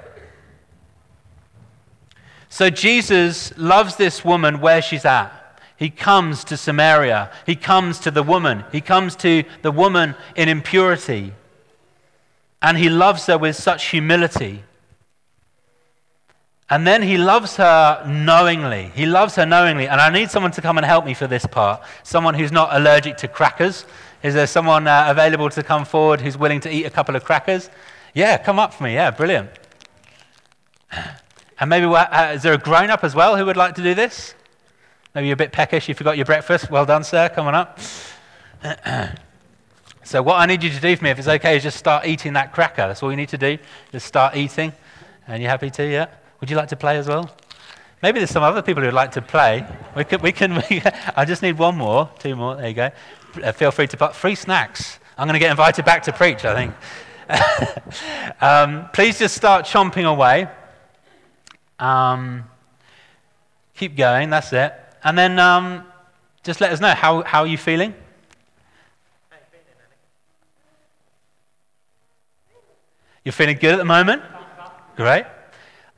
So 2.49 2.71
Jesus 2.71 3.57
loves 3.59 3.97
this 3.97 4.25
woman 4.25 4.61
where 4.61 4.81
she's 4.81 5.05
at. 5.05 5.33
He 5.77 5.91
comes 5.91 6.45
to 6.45 6.57
Samaria. 6.57 7.31
He 7.47 7.55
comes 7.55 8.01
to 8.01 8.11
the 8.11 8.23
woman. 8.23 8.65
He 8.73 8.81
comes 8.81 9.17
to 9.17 9.45
the 9.63 9.71
woman 9.71 10.15
in 10.35 10.49
impurity. 10.49 11.35
And 12.63 12.77
he 12.77 12.89
loves 12.89 13.27
her 13.27 13.39
with 13.39 13.55
such 13.55 13.91
humility. 13.91 14.65
And 16.71 16.87
then 16.87 17.03
he 17.03 17.17
loves 17.17 17.57
her 17.57 18.05
knowingly. 18.07 18.93
He 18.95 19.07
loves 19.07 19.37
her 19.37 19.47
knowingly. 19.47 19.89
And 19.89 20.01
I 20.01 20.11
need 20.11 20.31
someone 20.31 20.53
to 20.53 20.61
come 20.61 20.77
and 20.77 20.85
help 20.85 21.05
me 21.05 21.15
for 21.15 21.27
this 21.27 21.47
part. 21.47 21.83
Someone 22.03 22.35
who's 22.35 22.53
not 22.53 22.69
allergic 22.73 23.17
to 23.19 23.29
crackers. 23.29 23.87
Is 24.23 24.35
there 24.35 24.47
someone 24.47 24.87
uh, 24.87 25.07
available 25.09 25.49
to 25.51 25.63
come 25.63 25.85
forward 25.85 26.21
who's 26.21 26.37
willing 26.37 26.61
to 26.61 26.71
eat 26.71 26.85
a 26.85 26.91
couple 26.91 27.17
of 27.17 27.25
crackers? 27.25 27.71
Yeah, 28.15 28.37
come 28.37 28.59
up 28.59 28.75
for 28.75 28.85
me. 28.85 28.95
Yeah, 28.95 29.11
brilliant. 29.11 29.51
And 31.61 31.71
maybe, 31.71 31.87
uh, 31.87 32.35
is 32.35 32.43
there 32.43 32.53
a 32.53 32.59
grown 32.59 32.89
up 32.89 33.03
as 33.03 33.17
well 33.17 33.37
who 33.37 33.45
would 33.45 33.57
like 33.57 33.75
to 33.75 33.83
do 33.83 33.93
this? 33.93 34.35
Maybe 35.13 35.27
you're 35.27 35.35
a 35.35 35.37
bit 35.37 35.51
peckish, 35.51 35.89
you 35.89 35.95
forgot 35.95 36.17
your 36.17 36.25
breakfast. 36.25 36.71
Well 36.71 36.87
done, 36.87 37.03
sir. 37.03 37.29
Come 37.31 37.49
on 37.49 37.57
up. 37.57 37.81
so, 40.05 40.23
what 40.23 40.37
I 40.37 40.47
need 40.47 40.63
you 40.63 40.71
to 40.71 40.81
do 40.81 40.95
for 40.95 41.03
me, 41.03 41.11
if 41.11 41.19
it's 41.19 41.27
okay, 41.27 41.57
is 41.57 41.65
just 41.65 41.77
start 41.77 42.07
eating 42.07 42.35
that 42.35 42.53
cracker. 42.53 42.87
That's 42.87 43.03
all 43.03 43.11
you 43.11 43.17
need 43.17 43.31
to 43.31 43.39
do. 43.39 43.59
Just 43.91 44.07
start 44.07 44.37
eating. 44.37 44.73
And 45.27 45.43
you 45.43 45.49
happy 45.49 45.71
to? 45.71 45.85
Yeah? 45.85 46.07
Would 46.41 46.51
you 46.51 46.57
like 46.57 46.69
to 46.69 46.77
play 46.77 46.99
as 46.99 47.09
well? 47.09 47.31
Maybe 48.03 48.21
there's 48.21 48.31
some 48.31 48.45
other 48.45 48.63
people 48.63 48.83
who'd 48.83 48.95
like 48.95 49.13
to 49.13 49.23
play. 49.23 49.67
We 49.97 50.05
can, 50.05 50.23
we 50.23 50.33
can, 50.33 50.53
I 51.17 51.25
just 51.25 51.43
need 51.43 51.59
one 51.59 51.77
more, 51.77 52.11
two 52.19 52.37
more. 52.37 52.57
There 52.57 52.69
you 52.69 52.75
go. 52.75 52.91
Uh, 53.43 53.53
feel 53.53 53.71
free 53.71 53.89
to 53.89 53.97
put 53.97 54.15
free 54.15 54.35
snacks. 54.35 55.01
I'm 55.17 55.27
going 55.27 55.35
to 55.35 55.41
get 55.41 55.51
invited 55.51 55.85
back 55.85 56.05
to 56.05 56.13
preach, 56.13 56.45
I 56.45 56.55
think. 56.55 56.75
um, 58.41 58.89
please 58.93 59.19
just 59.19 59.37
start 59.37 59.67
chomping 59.67 60.09
away. 60.09 60.49
Um, 61.79 62.45
keep 63.75 63.97
going, 63.97 64.31
that's 64.31 64.53
it. 64.53 64.73
And 65.03 65.19
then 65.19 65.39
um, 65.39 65.85
just 66.45 66.61
let 66.61 66.73
us 66.73 66.81
know 66.81 66.95
how, 66.95 67.23
how 67.23 67.41
are 67.41 67.47
you 67.47 67.59
feeling? 67.59 67.95
You're 73.25 73.33
feeling 73.33 73.59
good 73.59 73.73
at 73.73 73.79
the 73.79 73.85
moment? 73.85 74.23
Great. 74.97 75.25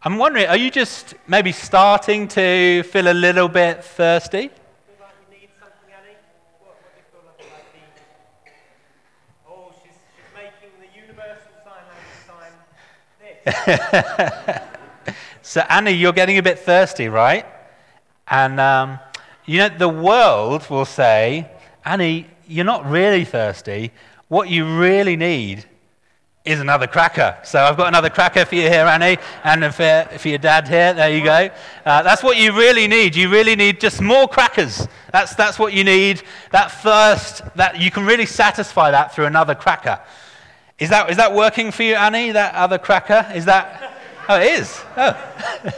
I'm 0.03 0.17
wondering, 0.17 0.47
are 0.47 0.57
you 0.57 0.71
just 0.71 1.15
maybe 1.29 1.53
starting 1.53 2.27
to 2.29 2.83
feel 2.85 3.09
a 3.09 3.13
little 3.13 3.49
bit 3.49 3.85
thirsty? 3.85 4.49
so, 15.43 15.61
Annie, 15.69 15.91
you're 15.91 16.15
getting 16.15 16.39
a 16.39 16.43
bit 16.43 16.61
thirsty, 16.61 17.11
right? 17.11 17.45
And, 18.27 18.59
um, 18.59 18.99
you 19.45 19.59
know, 19.59 19.69
the 19.69 19.89
world 19.89 20.71
will 20.71 20.87
say, 20.87 21.47
Annie, 21.85 22.27
you're 22.49 22.65
not 22.65 22.89
really 22.89 23.27
thirsty. 23.27 23.93
What 24.29 24.49
you 24.49 24.79
really 24.79 25.17
need 25.17 25.67
is 26.45 26.59
another 26.59 26.87
cracker. 26.87 27.37
So 27.43 27.61
I've 27.61 27.77
got 27.77 27.89
another 27.89 28.09
cracker 28.09 28.47
for 28.47 28.55
you 28.55 28.63
here, 28.63 28.87
Annie, 28.87 29.19
and 29.45 29.63
for, 29.75 30.09
for 30.19 30.29
your 30.29 30.39
dad 30.39 30.67
here. 30.67 30.95
There 30.95 31.11
you 31.11 31.23
go. 31.23 31.51
Uh, 31.85 32.03
that's 32.03 32.23
what 32.23 32.39
you 32.39 32.57
really 32.57 32.87
need. 32.87 33.15
You 33.15 33.29
really 33.29 33.55
need 33.55 33.79
just 33.79 34.01
more 34.01 34.27
crackers. 34.27 34.89
That's, 35.13 35.35
that's 35.35 35.59
what 35.59 35.75
you 35.75 35.85
need. 35.85 36.23
That 36.51 36.73
thirst, 36.73 37.43
that 37.57 37.79
you 37.79 37.91
can 37.91 38.07
really 38.07 38.25
satisfy 38.25 38.91
that 38.91 39.15
through 39.15 39.27
another 39.27 39.55
cracker. 39.55 40.01
Is 40.79 40.89
that, 40.89 41.11
is 41.11 41.19
that 41.19 41.35
working 41.35 41.71
for 41.71 41.83
you, 41.83 41.95
Annie, 41.95 42.33
that 42.33 42.55
other 42.55 42.79
cracker? 42.79 43.31
Is 43.35 43.45
that? 43.45 43.93
Oh, 44.27 44.41
it 44.41 44.61
is. 44.61 44.81
Oh. 44.97 45.33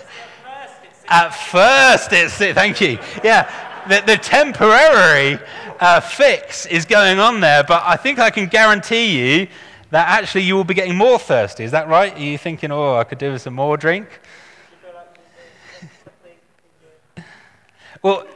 At 1.09 1.31
first, 1.31 2.12
it's 2.12 2.37
thank 2.37 2.81
you. 2.81 2.99
Yeah, 3.25 3.50
the, 3.88 4.02
the 4.07 4.16
temporary 4.16 5.38
uh, 5.81 6.00
fix 6.00 6.66
is 6.66 6.87
going 6.87 7.19
on 7.19 7.40
there, 7.40 7.64
but 7.64 7.83
I 7.85 7.97
think 7.97 8.21
I 8.21 8.31
can 8.31 8.47
guarantee 8.47 9.19
you 9.40 9.49
that 9.93 10.09
actually 10.09 10.43
you 10.43 10.57
will 10.57 10.65
be 10.65 10.73
getting 10.73 10.97
more 10.97 11.19
thirsty. 11.19 11.65
Is 11.65 11.73
that 11.73 11.87
right? 11.87 12.17
Are 12.17 12.19
you 12.19 12.39
thinking, 12.39 12.73
oh, 12.73 12.97
I 12.97 13.05
could 13.05 13.19
do 13.19 13.33
with 13.33 13.43
some 13.43 13.53
more 13.53 13.77
drink? 13.77 14.09
well, 18.03 18.27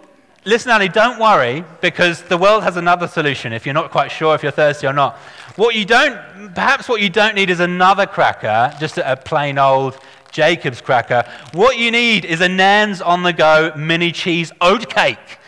listen, 0.45 0.71
Annie, 0.71 0.89
don't 0.89 1.19
worry 1.19 1.65
because 1.81 2.21
the 2.25 2.37
world 2.37 2.63
has 2.63 2.77
another 2.77 3.09
solution 3.09 3.55
if 3.55 3.65
you're 3.65 3.73
not 3.73 3.91
quite 3.91 4.11
sure 4.11 4.35
if 4.35 4.43
you're 4.43 4.53
thirsty 4.53 4.87
or 4.87 4.93
not. 4.93 5.17
What 5.57 5.75
you 5.75 5.87
don't, 5.87 6.55
perhaps 6.55 6.91
what 6.91 7.01
you 7.01 7.09
don't 7.09 7.35
need 7.35 7.49
is 7.49 7.61
another 7.61 8.05
cracker, 8.05 8.75
just 8.79 8.99
a 8.99 9.17
plain 9.17 9.57
old 9.57 9.99
Jacob's 10.31 10.83
cracker. 10.83 11.25
What 11.53 11.79
you 11.79 11.91
need 11.91 12.27
is 12.27 12.43
a 12.43 12.51
Nairn's 12.51 13.01
on 13.01 13.23
the 13.23 13.33
go 13.33 13.73
mini 13.75 14.13
cheese 14.13 14.53
oat 14.61 14.91
cake. 14.91 15.39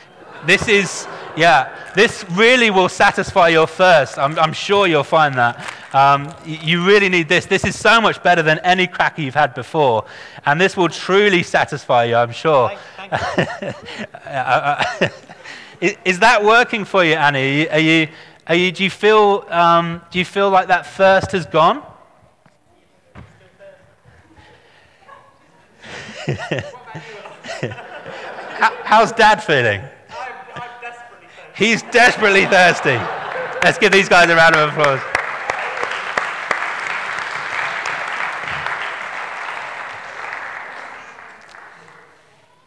This 0.46 0.68
is, 0.68 1.06
Yeah, 1.36 1.68
this 1.94 2.24
really 2.30 2.70
will 2.70 2.88
satisfy 2.88 3.48
your 3.48 3.66
thirst. 3.66 4.18
I'm, 4.18 4.38
I'm 4.38 4.52
sure 4.52 4.86
you'll 4.86 5.04
find 5.04 5.34
that. 5.36 5.72
Um, 5.94 6.34
you 6.44 6.84
really 6.84 7.08
need 7.08 7.28
this. 7.28 7.46
This 7.46 7.64
is 7.64 7.78
so 7.78 8.00
much 8.00 8.22
better 8.22 8.42
than 8.42 8.58
any 8.60 8.86
cracker 8.86 9.22
you've 9.22 9.34
had 9.34 9.54
before. 9.54 10.04
And 10.46 10.60
this 10.60 10.76
will 10.76 10.88
truly 10.88 11.42
satisfy 11.42 12.04
you, 12.04 12.16
I'm 12.16 12.32
sure. 12.32 12.70
Thank, 12.96 13.12
thank 13.12 13.76
uh, 14.26 14.84
uh, 15.00 15.08
is 16.04 16.18
that 16.18 16.44
working 16.44 16.84
for 16.84 17.04
you, 17.04 17.14
Annie? 17.14 17.68
Are 17.68 17.78
you, 17.78 18.08
are 18.46 18.54
you, 18.54 18.72
do, 18.72 18.84
you 18.84 18.90
feel, 18.90 19.44
um, 19.48 20.02
do 20.10 20.18
you 20.18 20.24
feel 20.24 20.50
like 20.50 20.68
that 20.68 20.86
thirst 20.86 21.32
has 21.32 21.46
gone? 21.46 21.82
How's 28.84 29.12
dad 29.12 29.42
feeling? 29.42 29.82
He's 31.58 31.82
desperately 31.82 32.46
thirsty. 32.46 32.94
Let's 33.64 33.78
give 33.78 33.90
these 33.90 34.08
guys 34.08 34.30
a 34.30 34.36
round 34.36 34.54
of 34.54 34.68
applause. 34.68 35.00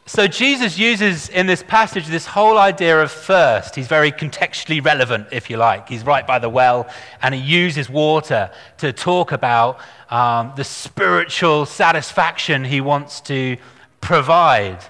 So, 0.07 0.27
Jesus 0.27 0.77
uses 0.77 1.29
in 1.29 1.47
this 1.47 1.63
passage 1.63 2.07
this 2.07 2.25
whole 2.25 2.57
idea 2.57 3.01
of 3.01 3.13
thirst. 3.13 3.75
He's 3.75 3.87
very 3.87 4.11
contextually 4.11 4.83
relevant, 4.83 5.29
if 5.31 5.49
you 5.49 5.55
like. 5.55 5.87
He's 5.87 6.03
right 6.03 6.27
by 6.27 6.39
the 6.39 6.49
well, 6.49 6.89
and 7.21 7.33
he 7.33 7.39
uses 7.39 7.89
water 7.89 8.51
to 8.79 8.91
talk 8.91 9.31
about 9.31 9.79
um, 10.09 10.51
the 10.57 10.65
spiritual 10.65 11.65
satisfaction 11.65 12.65
he 12.65 12.81
wants 12.81 13.21
to 13.21 13.55
provide. 14.01 14.83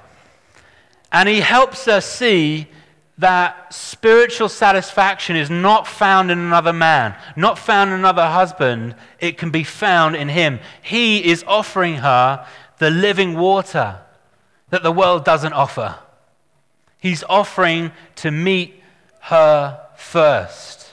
And 1.12 1.30
he 1.30 1.40
helps 1.40 1.88
us 1.88 2.08
see 2.08 2.68
that 3.22 3.72
spiritual 3.72 4.50
satisfaction 4.50 5.36
is 5.36 5.50
not 5.50 5.86
found 5.86 6.32
in 6.32 6.40
another 6.40 6.74
man, 6.74 7.16
not 7.36 7.58
found 7.58 7.92
in 7.92 8.00
another 8.00 8.28
husband. 8.28 8.96
It 9.20 9.38
can 9.38 9.52
be 9.52 9.64
found 9.64 10.16
in 10.16 10.28
him. 10.28 10.60
He 10.82 11.24
is 11.24 11.44
offering 11.46 11.98
her 11.98 12.46
the 12.80 12.90
living 12.90 13.38
water 13.38 14.00
that 14.72 14.82
the 14.82 14.92
world 14.92 15.24
doesn't 15.24 15.54
offer. 15.54 16.00
He's 16.98 17.24
offering 17.30 17.92
to 18.18 18.32
meet 18.32 18.82
her 19.22 19.80
first. 19.96 20.88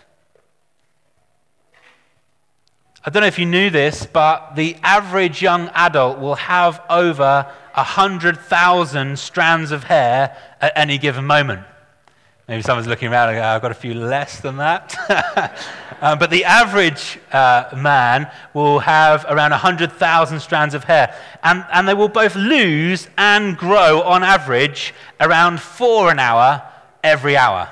I 3.06 3.10
don't 3.10 3.22
know 3.22 3.26
if 3.26 3.38
you 3.38 3.46
knew 3.46 3.70
this, 3.70 4.04
but 4.04 4.54
the 4.54 4.76
average 4.82 5.40
young 5.40 5.68
adult 5.68 6.18
will 6.18 6.34
have 6.34 6.82
over 6.90 7.50
100,000 7.72 9.18
strands 9.18 9.70
of 9.70 9.84
hair 9.84 10.36
at 10.60 10.72
any 10.76 10.98
given 10.98 11.24
moment. 11.24 11.62
Maybe 12.48 12.62
someone's 12.62 12.86
looking 12.88 13.12
around 13.12 13.28
and 13.28 13.36
go, 13.36 13.44
I've 13.44 13.60
got 13.60 13.72
a 13.72 13.74
few 13.74 13.92
less 13.92 14.40
than 14.40 14.56
that. 14.56 14.96
um, 16.00 16.18
but 16.18 16.30
the 16.30 16.46
average 16.46 17.18
uh, 17.30 17.68
man 17.76 18.30
will 18.54 18.78
have 18.78 19.26
around 19.28 19.50
100,000 19.50 20.40
strands 20.40 20.72
of 20.72 20.84
hair. 20.84 21.14
And, 21.42 21.62
and 21.70 21.86
they 21.86 21.92
will 21.92 22.08
both 22.08 22.34
lose 22.34 23.06
and 23.18 23.54
grow, 23.54 24.00
on 24.00 24.24
average, 24.24 24.94
around 25.20 25.60
four 25.60 26.10
an 26.10 26.18
hour 26.18 26.62
every 27.04 27.36
hour. 27.36 27.70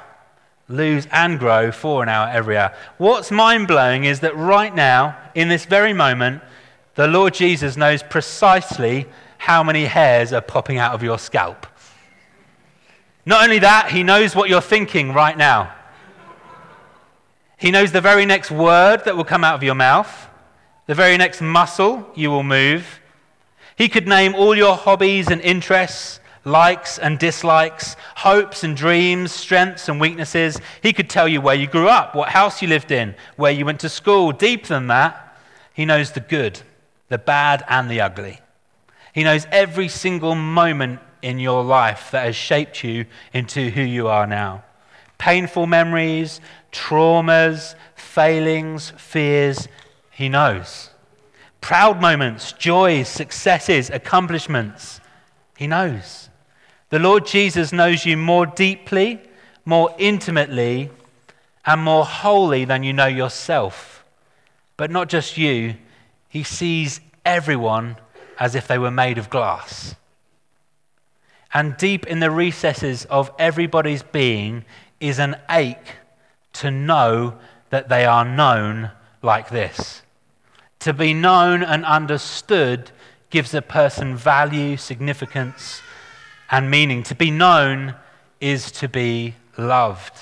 Lose 0.69 1.09
and 1.11 1.39
grow 1.39 1.73
four 1.73 2.03
an 2.03 2.11
hour 2.11 2.29
every 2.29 2.59
hour. 2.59 2.75
What's 2.99 3.31
mind 3.31 3.69
blowing 3.69 4.05
is 4.05 4.21
that 4.21 4.37
right 4.37 4.75
now, 4.75 5.17
in 5.35 5.49
this 5.49 5.65
very 5.65 5.95
moment, 5.95 6.43
the 6.97 7.07
Lord 7.07 7.33
Jesus 7.33 7.79
knows 7.79 8.03
precisely 8.03 9.07
how 9.39 9.63
many 9.63 9.87
hairs 9.87 10.35
are 10.35 10.43
popping 10.43 10.77
out 10.77 10.93
of 10.93 11.03
your 11.03 11.19
scalp. 11.19 11.67
Not 13.29 13.43
only 13.43 13.59
that, 13.59 13.91
he 13.91 14.05
knows 14.05 14.37
what 14.37 14.49
you're 14.49 14.61
thinking 14.61 15.13
right 15.13 15.37
now. 15.37 15.75
He 17.59 17.73
knows 17.73 17.91
the 17.91 18.01
very 18.01 18.25
next 18.25 18.53
word 18.53 19.05
that 19.05 19.17
will 19.17 19.25
come 19.25 19.43
out 19.43 19.57
of 19.57 19.65
your 19.65 19.75
mouth, 19.75 20.29
the 20.87 20.95
very 20.95 21.17
next 21.17 21.41
muscle 21.41 22.09
you 22.15 22.31
will 22.31 22.45
move. 22.45 23.01
He 23.77 23.89
could 23.89 24.07
name 24.07 24.37
all 24.37 24.55
your 24.55 24.77
hobbies 24.77 25.29
and 25.29 25.41
interests, 25.41 26.21
likes 26.45 27.01
and 27.01 27.19
dislikes, 27.19 27.97
hopes 28.15 28.63
and 28.63 28.77
dreams, 28.77 29.33
strengths 29.33 29.89
and 29.89 30.01
weaknesses. 30.01 30.61
He 30.81 30.93
could 30.93 31.11
tell 31.11 31.27
you 31.27 31.41
where 31.41 31.57
you 31.57 31.67
grew 31.67 31.89
up, 31.89 32.15
what 32.15 32.29
house 32.29 32.63
you 32.63 32.69
lived 32.69 32.93
in, 32.93 33.17
where 33.35 33.51
you 33.51 33.67
went 33.67 33.81
to 33.81 33.89
school. 33.89 34.31
Deeper 34.31 34.69
than 34.69 34.87
that, 34.87 35.37
he 35.75 35.85
knows 35.85 36.13
the 36.13 36.21
good, 36.21 36.61
the 37.09 37.19
bad, 37.19 37.65
and 37.69 37.91
the 37.91 38.01
ugly. 38.01 38.39
He 39.13 39.25
knows 39.25 39.49
every 39.51 39.89
single 39.89 40.37
moment 40.37 41.01
in 41.27 41.41
your 41.41 41.65
life 41.65 42.13
that 42.13 42.25
has 42.25 42.37
shaped 42.37 42.85
you 42.85 43.05
into 43.33 43.71
who 43.71 43.83
you 43.83 44.07
are 44.07 44.29
now. 44.29 44.63
Painful 45.19 45.67
memories, 45.67 46.41
traumas, 46.71 47.75
failings, 47.97 48.93
fears, 48.97 49.67
he 50.13 50.29
knows. 50.29 50.91
Proud 51.61 52.01
moments, 52.01 52.53
joys, 52.53 53.09
successes, 53.09 53.91
accomplishments, 53.91 55.01
he 55.57 55.67
knows. 55.67 56.31
The 56.91 57.01
Lord 57.01 57.27
Jesus 57.27 57.73
knows 57.73 58.07
you 58.07 58.17
more 58.17 58.47
deeply, 58.47 59.21
more 59.65 59.93
intimately, 59.99 60.91
and 61.65 61.83
more 61.83 62.05
wholly 62.05 62.65
than 62.65 62.85
you 62.85 62.93
know 62.93 63.07
yourself. 63.07 64.05
But 64.77 64.93
not 64.93 65.09
just 65.09 65.37
you, 65.37 65.75
he 66.29 66.45
sees 66.45 67.01
everyone 67.25 67.97
as 68.39 68.55
if 68.55 68.69
they 68.69 68.79
were 68.79 68.93
made 68.93 69.19
of 69.19 69.29
glass. 69.29 69.97
And 71.57 71.75
deep 71.79 72.07
in 72.07 72.21
the 72.21 72.31
recesses 72.31 73.07
of 73.07 73.31
everybody's 73.39 74.03
being 74.03 74.67
is 75.01 75.19
an 75.19 75.37
ache 75.49 75.95
to 76.53 76.71
know 76.71 77.39
that 77.71 77.89
they 77.89 78.05
are 78.05 78.27
known 78.27 78.91
like 79.23 79.49
this. 79.49 80.03
To 80.81 80.93
be 80.93 81.15
known 81.15 81.63
and 81.63 81.83
understood 81.87 82.91
gives 83.31 83.55
a 83.55 83.63
person 83.63 84.17
value, 84.17 84.77
significance, 84.77 85.81
and 86.51 86.71
meaning. 86.71 87.03
To 87.05 87.15
be 87.15 87.31
known 87.31 87.95
is 88.39 88.71
to 88.73 88.87
be 88.87 89.35
loved. 89.57 90.13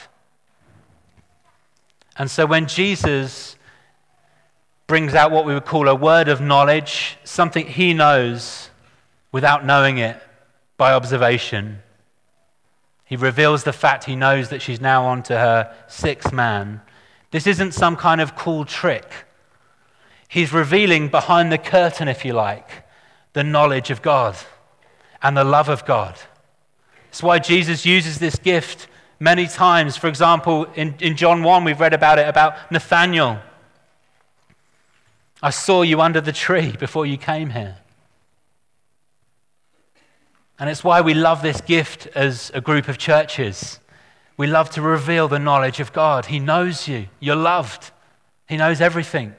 And 2.17 2.31
so 2.31 2.47
when 2.47 2.69
Jesus 2.69 3.57
brings 4.87 5.15
out 5.15 5.33
what 5.33 5.47
we 5.47 5.55
would 5.55 5.67
call 5.67 5.89
a 5.89 5.97
word 5.97 6.29
of 6.29 6.41
knowledge, 6.41 7.19
something 7.25 7.67
he 7.67 7.93
knows 7.93 8.71
without 9.33 9.65
knowing 9.67 9.99
it, 9.99 10.24
by 10.77 10.93
observation. 10.93 11.81
He 13.05 13.17
reveals 13.17 13.65
the 13.65 13.73
fact 13.73 14.05
he 14.05 14.17
knows 14.17 14.49
that 14.49 14.63
she's 14.63 14.81
now 14.81 15.05
on 15.05 15.23
to 15.25 15.39
her 15.39 15.75
sixth 15.89 16.33
man. 16.33 16.81
This 17.31 17.47
isn't 17.47 17.73
some 17.73 17.97
kind 17.97 18.21
of 18.21 18.37
cool 18.37 18.65
trick. 18.65 19.11
He's 20.29 20.53
revealing 20.53 21.09
behind 21.09 21.53
the 21.53 21.59
curtain, 21.59 22.09
if 22.09 22.25
you 22.25 22.33
like, 22.33 22.85
the 23.35 23.45
knowledge 23.45 23.91
of 23.91 24.03
God 24.03 24.37
and 25.23 25.37
the 25.37 25.45
love 25.45 25.69
of 25.69 25.85
God. 25.85 26.19
It's 27.09 27.23
why 27.23 27.39
Jesus 27.39 27.87
uses 27.87 28.19
this 28.19 28.37
gift 28.37 28.89
many 29.21 29.47
times. 29.47 29.97
For 29.97 30.09
example, 30.09 30.65
in, 30.75 30.95
in 31.01 31.17
John 31.17 31.43
1, 31.43 31.65
we've 31.65 31.79
read 31.79 31.95
about 31.95 32.19
it 32.19 32.29
about 32.29 32.73
Nathanael. 32.73 33.41
I 35.43 35.51
saw 35.51 35.83
you 35.83 36.01
under 36.01 36.21
the 36.21 36.33
tree 36.33 36.73
before 36.73 37.07
you 37.07 37.17
came 37.17 37.51
here. 37.51 37.77
And 40.59 40.71
it's 40.71 40.85
why 40.85 41.01
we 41.01 41.15
love 41.15 41.43
this 41.43 41.61
gift 41.61 42.07
as 42.15 42.51
a 42.55 42.61
group 42.61 42.89
of 42.89 42.97
churches. 42.97 43.81
We 44.37 44.47
love 44.47 44.71
to 44.71 44.83
reveal 44.83 45.29
the 45.29 45.39
knowledge 45.39 45.81
of 45.81 45.93
God. 45.93 46.27
He 46.27 46.39
knows 46.39 46.89
you, 46.89 47.07
you're 47.21 47.37
loved, 47.37 47.91
He 48.49 48.57
knows 48.57 48.81
everything. 48.81 49.35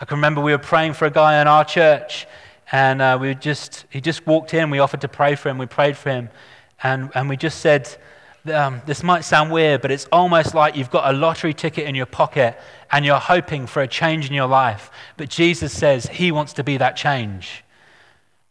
I 0.00 0.04
can 0.04 0.16
remember 0.16 0.40
we 0.40 0.50
were 0.50 0.58
praying 0.58 0.94
for 0.94 1.06
a 1.06 1.10
guy 1.10 1.40
in 1.40 1.46
our 1.46 1.64
church, 1.64 2.26
and 2.72 3.00
uh, 3.00 3.18
we 3.20 3.36
just, 3.36 3.86
he 3.88 4.00
just 4.00 4.26
walked 4.26 4.52
in. 4.52 4.70
We 4.70 4.80
offered 4.80 5.02
to 5.02 5.08
pray 5.08 5.36
for 5.36 5.48
him. 5.48 5.58
We 5.58 5.66
prayed 5.66 5.96
for 5.96 6.10
him, 6.10 6.28
and, 6.82 7.10
and 7.14 7.28
we 7.28 7.36
just 7.36 7.60
said, 7.60 7.96
um, 8.52 8.82
This 8.84 9.04
might 9.04 9.20
sound 9.20 9.52
weird, 9.52 9.80
but 9.80 9.92
it's 9.92 10.08
almost 10.10 10.54
like 10.54 10.74
you've 10.74 10.90
got 10.90 11.14
a 11.14 11.16
lottery 11.16 11.54
ticket 11.54 11.86
in 11.86 11.94
your 11.94 12.06
pocket 12.06 12.58
and 12.90 13.04
you're 13.04 13.20
hoping 13.20 13.68
for 13.68 13.82
a 13.82 13.86
change 13.86 14.26
in 14.26 14.34
your 14.34 14.48
life. 14.48 14.90
But 15.16 15.28
Jesus 15.28 15.72
says 15.72 16.06
He 16.06 16.32
wants 16.32 16.52
to 16.54 16.64
be 16.64 16.78
that 16.78 16.96
change. 16.96 17.61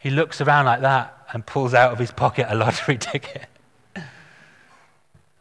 He 0.01 0.09
looks 0.09 0.41
around 0.41 0.65
like 0.65 0.81
that 0.81 1.27
and 1.31 1.45
pulls 1.45 1.75
out 1.75 1.91
of 1.91 1.99
his 1.99 2.11
pocket 2.11 2.47
a 2.49 2.55
lottery 2.55 2.97
ticket. 2.99 3.45
I 3.95 4.01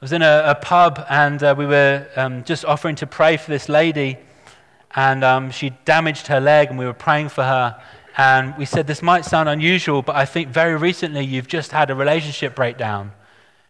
was 0.02 0.12
in 0.12 0.22
a, 0.22 0.42
a 0.46 0.54
pub 0.54 1.04
and 1.08 1.42
uh, 1.42 1.54
we 1.56 1.66
were 1.66 2.06
um, 2.14 2.44
just 2.44 2.64
offering 2.64 2.94
to 2.96 3.06
pray 3.06 3.38
for 3.38 3.50
this 3.50 3.68
lady, 3.68 4.18
and 4.94 5.24
um, 5.24 5.50
she 5.50 5.70
damaged 5.84 6.26
her 6.26 6.40
leg, 6.40 6.68
and 6.68 6.78
we 6.78 6.84
were 6.84 6.92
praying 6.92 7.28
for 7.28 7.42
her. 7.42 7.80
And 8.16 8.56
we 8.58 8.64
said, 8.64 8.86
This 8.86 9.02
might 9.02 9.24
sound 9.24 9.48
unusual, 9.48 10.02
but 10.02 10.16
I 10.16 10.26
think 10.26 10.48
very 10.48 10.76
recently 10.76 11.24
you've 11.24 11.46
just 11.46 11.72
had 11.72 11.90
a 11.90 11.94
relationship 11.94 12.54
breakdown. 12.54 13.12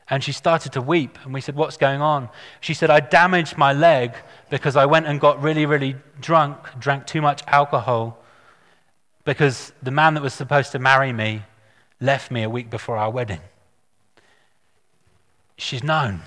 And 0.08 0.24
she 0.24 0.32
started 0.32 0.72
to 0.72 0.80
weep. 0.80 1.18
And 1.24 1.32
we 1.32 1.40
said, 1.40 1.54
What's 1.54 1.76
going 1.76 2.00
on? 2.00 2.30
She 2.60 2.74
said, 2.74 2.90
I 2.90 3.00
damaged 3.00 3.56
my 3.56 3.72
leg 3.72 4.14
because 4.48 4.76
I 4.76 4.86
went 4.86 5.06
and 5.06 5.20
got 5.20 5.40
really, 5.42 5.66
really 5.66 5.94
drunk, 6.20 6.56
drank 6.78 7.06
too 7.06 7.20
much 7.20 7.42
alcohol, 7.46 8.19
because 9.24 9.72
the 9.82 9.90
man 9.90 10.14
that 10.14 10.22
was 10.22 10.34
supposed 10.34 10.72
to 10.72 10.78
marry 10.78 11.12
me 11.12 11.42
left 12.00 12.30
me 12.30 12.42
a 12.42 12.50
week 12.50 12.70
before 12.70 12.96
our 12.96 13.10
wedding. 13.10 13.40
she's 15.56 15.82
known 15.84 16.22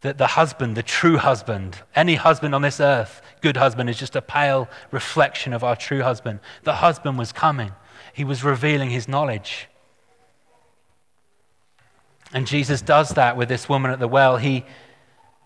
that 0.00 0.18
the 0.18 0.28
husband, 0.28 0.76
the 0.76 0.82
true 0.82 1.18
husband, 1.18 1.82
any 1.94 2.14
husband 2.14 2.54
on 2.54 2.62
this 2.62 2.80
earth, 2.80 3.20
good 3.40 3.56
husband, 3.56 3.90
is 3.90 3.98
just 3.98 4.14
a 4.14 4.22
pale 4.22 4.68
reflection 4.90 5.52
of 5.52 5.64
our 5.64 5.74
true 5.74 6.02
husband. 6.02 6.38
The 6.62 6.74
husband 6.74 7.18
was 7.18 7.32
coming, 7.32 7.72
he 8.12 8.24
was 8.24 8.44
revealing 8.44 8.90
his 8.90 9.08
knowledge. 9.08 9.68
And 12.32 12.46
Jesus 12.46 12.82
does 12.82 13.10
that 13.10 13.36
with 13.36 13.48
this 13.48 13.68
woman 13.68 13.90
at 13.90 13.98
the 13.98 14.08
well. 14.08 14.36
He, 14.36 14.64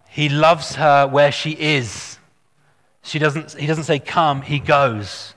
he 0.08 0.28
loves 0.28 0.74
her 0.74 1.06
where 1.06 1.30
she 1.30 1.52
is. 1.52 2.18
She 3.02 3.18
doesn't, 3.18 3.52
he 3.52 3.66
doesn't 3.66 3.84
say, 3.84 3.98
Come, 3.98 4.42
he 4.42 4.58
goes. 4.58 5.34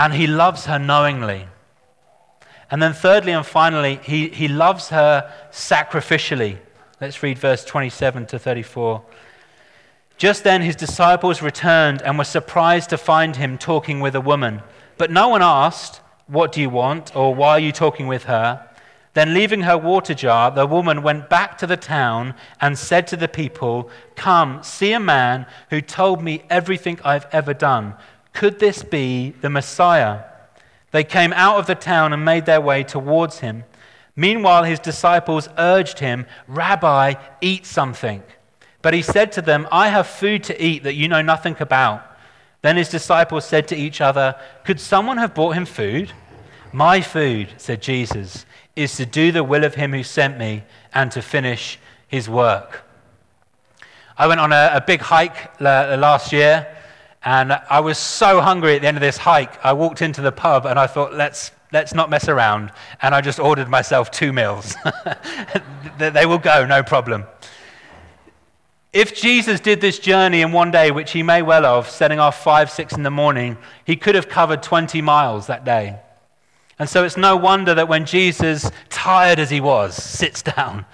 And 0.00 0.14
he 0.14 0.26
loves 0.26 0.64
her 0.64 0.78
knowingly. 0.78 1.46
And 2.70 2.82
then, 2.82 2.94
thirdly 2.94 3.32
and 3.32 3.44
finally, 3.44 4.00
he, 4.02 4.28
he 4.28 4.48
loves 4.48 4.88
her 4.88 5.30
sacrificially. 5.50 6.56
Let's 7.02 7.22
read 7.22 7.38
verse 7.38 7.66
27 7.66 8.24
to 8.28 8.38
34. 8.38 9.02
Just 10.16 10.42
then 10.42 10.62
his 10.62 10.74
disciples 10.74 11.42
returned 11.42 12.00
and 12.00 12.16
were 12.16 12.24
surprised 12.24 12.88
to 12.90 12.96
find 12.96 13.36
him 13.36 13.58
talking 13.58 14.00
with 14.00 14.14
a 14.14 14.22
woman. 14.22 14.62
But 14.96 15.10
no 15.10 15.28
one 15.28 15.42
asked, 15.42 16.00
What 16.28 16.52
do 16.52 16.62
you 16.62 16.70
want? 16.70 17.14
or 17.14 17.34
Why 17.34 17.50
are 17.50 17.60
you 17.60 17.70
talking 17.70 18.06
with 18.06 18.24
her? 18.24 18.66
Then, 19.12 19.34
leaving 19.34 19.62
her 19.62 19.76
water 19.76 20.14
jar, 20.14 20.50
the 20.50 20.66
woman 20.66 21.02
went 21.02 21.28
back 21.28 21.58
to 21.58 21.66
the 21.66 21.76
town 21.76 22.34
and 22.58 22.78
said 22.78 23.06
to 23.08 23.18
the 23.18 23.28
people, 23.28 23.90
Come, 24.14 24.62
see 24.62 24.92
a 24.92 25.00
man 25.00 25.44
who 25.68 25.82
told 25.82 26.22
me 26.22 26.44
everything 26.48 26.98
I've 27.04 27.26
ever 27.32 27.52
done. 27.52 27.96
Could 28.32 28.58
this 28.58 28.82
be 28.82 29.30
the 29.40 29.50
Messiah? 29.50 30.24
They 30.92 31.04
came 31.04 31.32
out 31.34 31.58
of 31.58 31.66
the 31.66 31.74
town 31.74 32.12
and 32.12 32.24
made 32.24 32.46
their 32.46 32.60
way 32.60 32.82
towards 32.82 33.40
him. 33.40 33.64
Meanwhile, 34.16 34.64
his 34.64 34.80
disciples 34.80 35.48
urged 35.56 36.00
him, 36.00 36.26
Rabbi, 36.46 37.14
eat 37.40 37.64
something. 37.64 38.22
But 38.82 38.94
he 38.94 39.02
said 39.02 39.32
to 39.32 39.42
them, 39.42 39.68
I 39.70 39.88
have 39.88 40.06
food 40.06 40.42
to 40.44 40.62
eat 40.62 40.82
that 40.82 40.94
you 40.94 41.08
know 41.08 41.22
nothing 41.22 41.56
about. 41.60 42.06
Then 42.62 42.76
his 42.76 42.88
disciples 42.88 43.44
said 43.44 43.68
to 43.68 43.76
each 43.76 44.00
other, 44.00 44.36
Could 44.64 44.80
someone 44.80 45.18
have 45.18 45.34
brought 45.34 45.54
him 45.54 45.64
food? 45.64 46.12
My 46.72 47.00
food, 47.00 47.54
said 47.56 47.82
Jesus, 47.82 48.44
is 48.76 48.96
to 48.96 49.06
do 49.06 49.32
the 49.32 49.44
will 49.44 49.64
of 49.64 49.74
him 49.74 49.92
who 49.92 50.02
sent 50.02 50.38
me 50.38 50.64
and 50.94 51.10
to 51.12 51.22
finish 51.22 51.78
his 52.08 52.28
work. 52.28 52.84
I 54.16 54.26
went 54.26 54.40
on 54.40 54.52
a, 54.52 54.70
a 54.74 54.80
big 54.80 55.00
hike 55.00 55.50
uh, 55.60 55.96
last 55.98 56.32
year, 56.32 56.66
and 57.22 57.52
I 57.52 57.80
was 57.80 57.98
so 57.98 58.40
hungry 58.40 58.76
at 58.76 58.82
the 58.82 58.88
end 58.88 58.96
of 58.96 59.02
this 59.02 59.18
hike. 59.18 59.62
I 59.64 59.72
walked 59.74 60.00
into 60.00 60.22
the 60.22 60.32
pub 60.32 60.64
and 60.66 60.78
I 60.78 60.86
thought, 60.86 61.12
let's 61.14 61.52
let's 61.72 61.94
not 61.94 62.10
mess 62.10 62.28
around. 62.28 62.72
And 63.02 63.14
I 63.14 63.20
just 63.20 63.38
ordered 63.38 63.68
myself 63.68 64.10
two 64.10 64.32
meals. 64.32 64.74
they 65.98 66.26
will 66.26 66.38
go, 66.38 66.66
no 66.66 66.82
problem. 66.82 67.24
If 68.92 69.14
Jesus 69.14 69.60
did 69.60 69.80
this 69.80 70.00
journey 70.00 70.40
in 70.40 70.50
one 70.50 70.72
day, 70.72 70.90
which 70.90 71.12
he 71.12 71.22
may 71.22 71.42
well 71.42 71.62
have, 71.62 71.88
setting 71.88 72.18
off 72.18 72.42
five, 72.42 72.70
six 72.70 72.92
in 72.94 73.04
the 73.04 73.10
morning, 73.10 73.56
he 73.84 73.94
could 73.94 74.16
have 74.16 74.28
covered 74.28 74.64
20 74.64 75.00
miles 75.00 75.46
that 75.46 75.64
day. 75.64 76.00
And 76.76 76.88
so 76.88 77.04
it's 77.04 77.16
no 77.16 77.36
wonder 77.36 77.74
that 77.74 77.88
when 77.88 78.04
Jesus, 78.04 78.70
tired 78.88 79.38
as 79.38 79.50
he 79.50 79.60
was, 79.60 79.94
sits 79.94 80.42
down 80.42 80.86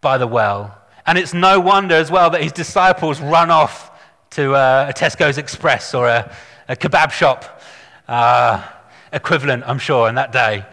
by 0.00 0.16
the 0.16 0.26
well, 0.26 0.78
and 1.06 1.18
it's 1.18 1.34
no 1.34 1.60
wonder 1.60 1.94
as 1.94 2.10
well 2.10 2.30
that 2.30 2.42
his 2.42 2.52
disciples 2.52 3.20
run 3.20 3.50
off 3.50 3.90
to 4.34 4.54
a, 4.54 4.92
Tesco's 4.94 5.38
Express 5.38 5.94
or 5.94 6.08
a, 6.08 6.34
a 6.68 6.74
kebab 6.74 7.12
shop. 7.12 7.60
Uh, 8.08 8.62
equivalent, 9.12 9.62
I'm 9.66 9.78
sure, 9.78 10.08
in 10.08 10.16
that 10.16 10.32
day. 10.32 10.66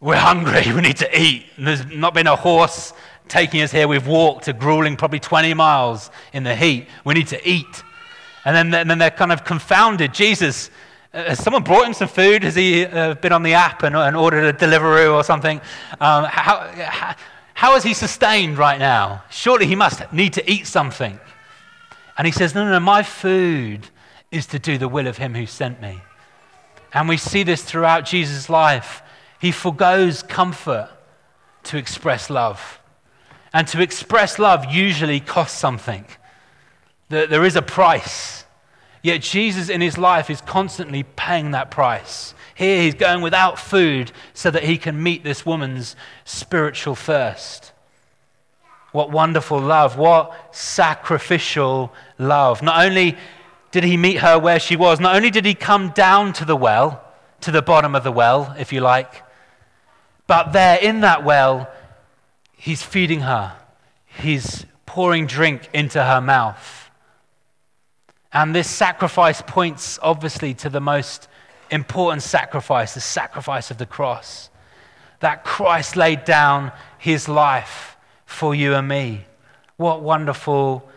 We're 0.00 0.16
hungry, 0.16 0.72
we 0.74 0.80
need 0.80 0.98
to 0.98 1.20
eat. 1.20 1.46
And 1.56 1.66
there's 1.66 1.84
not 1.86 2.14
been 2.14 2.28
a 2.28 2.36
horse 2.36 2.92
taking 3.28 3.60
us 3.62 3.72
here. 3.72 3.88
We've 3.88 4.06
walked 4.06 4.48
a 4.48 4.52
grueling, 4.52 4.96
probably 4.96 5.18
20 5.18 5.52
miles 5.54 6.10
in 6.32 6.44
the 6.44 6.54
heat. 6.54 6.86
We 7.04 7.14
need 7.14 7.26
to 7.28 7.48
eat. 7.48 7.82
And 8.44 8.56
then, 8.56 8.72
and 8.72 8.88
then 8.88 8.98
they're 8.98 9.10
kind 9.10 9.32
of 9.32 9.44
confounded. 9.44 10.14
Jesus, 10.14 10.70
uh, 11.12 11.24
has 11.24 11.42
someone 11.42 11.64
brought 11.64 11.86
him 11.86 11.92
some 11.92 12.08
food? 12.08 12.44
Has 12.44 12.54
he 12.54 12.86
uh, 12.86 13.14
been 13.14 13.32
on 13.32 13.42
the 13.42 13.54
app 13.54 13.82
and, 13.82 13.96
and 13.96 14.16
ordered 14.16 14.44
a 14.44 14.52
Deliveroo 14.52 15.12
or 15.12 15.24
something? 15.24 15.58
Um, 16.00 16.24
how, 16.24 16.70
how, 16.76 17.16
how 17.54 17.76
is 17.76 17.82
he 17.82 17.94
sustained 17.94 18.58
right 18.58 18.78
now? 18.78 19.24
Surely 19.28 19.66
he 19.66 19.74
must 19.74 20.12
need 20.12 20.32
to 20.34 20.50
eat 20.50 20.68
something. 20.68 21.18
And 22.20 22.26
he 22.26 22.32
says, 22.32 22.54
No, 22.54 22.66
no, 22.66 22.72
no, 22.72 22.80
my 22.80 23.02
food 23.02 23.88
is 24.30 24.44
to 24.48 24.58
do 24.58 24.76
the 24.76 24.88
will 24.88 25.06
of 25.06 25.16
him 25.16 25.34
who 25.34 25.46
sent 25.46 25.80
me. 25.80 26.02
And 26.92 27.08
we 27.08 27.16
see 27.16 27.44
this 27.44 27.62
throughout 27.62 28.04
Jesus' 28.04 28.50
life. 28.50 29.00
He 29.40 29.50
forgoes 29.50 30.22
comfort 30.22 30.90
to 31.62 31.78
express 31.78 32.28
love. 32.28 32.78
And 33.54 33.66
to 33.68 33.80
express 33.80 34.38
love 34.38 34.66
usually 34.66 35.18
costs 35.20 35.58
something. 35.58 36.04
There 37.08 37.42
is 37.42 37.56
a 37.56 37.62
price. 37.62 38.44
Yet 39.02 39.22
Jesus 39.22 39.70
in 39.70 39.80
his 39.80 39.96
life 39.96 40.28
is 40.28 40.42
constantly 40.42 41.04
paying 41.04 41.52
that 41.52 41.70
price. 41.70 42.34
Here 42.54 42.82
he's 42.82 42.92
going 42.92 43.22
without 43.22 43.58
food 43.58 44.12
so 44.34 44.50
that 44.50 44.64
he 44.64 44.76
can 44.76 45.02
meet 45.02 45.24
this 45.24 45.46
woman's 45.46 45.96
spiritual 46.26 46.96
thirst. 46.96 47.72
What 48.92 49.10
wonderful 49.10 49.60
love. 49.60 49.96
What 49.96 50.54
sacrificial 50.54 51.92
love. 52.20 52.62
Not 52.62 52.84
only 52.84 53.16
did 53.70 53.84
he 53.84 53.96
meet 53.96 54.18
her 54.18 54.38
where 54.38 54.60
she 54.60 54.76
was. 54.76 55.00
Not 55.00 55.16
only 55.16 55.30
did 55.30 55.44
he 55.44 55.54
come 55.54 55.90
down 55.90 56.32
to 56.34 56.44
the 56.44 56.56
well, 56.56 57.02
to 57.42 57.50
the 57.50 57.62
bottom 57.62 57.94
of 57.94 58.04
the 58.04 58.12
well, 58.12 58.54
if 58.58 58.72
you 58.72 58.80
like, 58.80 59.22
but 60.26 60.52
there 60.52 60.78
in 60.80 61.00
that 61.00 61.24
well, 61.24 61.70
he's 62.56 62.82
feeding 62.82 63.20
her. 63.20 63.56
He's 64.06 64.66
pouring 64.86 65.26
drink 65.26 65.68
into 65.72 66.02
her 66.02 66.20
mouth. 66.20 66.90
And 68.32 68.54
this 68.54 68.68
sacrifice 68.68 69.42
points 69.42 69.98
obviously 70.02 70.54
to 70.54 70.68
the 70.68 70.80
most 70.80 71.28
important 71.70 72.22
sacrifice, 72.22 72.94
the 72.94 73.00
sacrifice 73.00 73.70
of 73.70 73.78
the 73.78 73.86
cross. 73.86 74.50
That 75.20 75.44
Christ 75.44 75.96
laid 75.96 76.24
down 76.24 76.72
his 76.98 77.28
life 77.28 77.96
for 78.24 78.54
you 78.54 78.74
and 78.74 78.86
me. 78.86 79.26
What 79.76 80.02
wonderful 80.02 80.88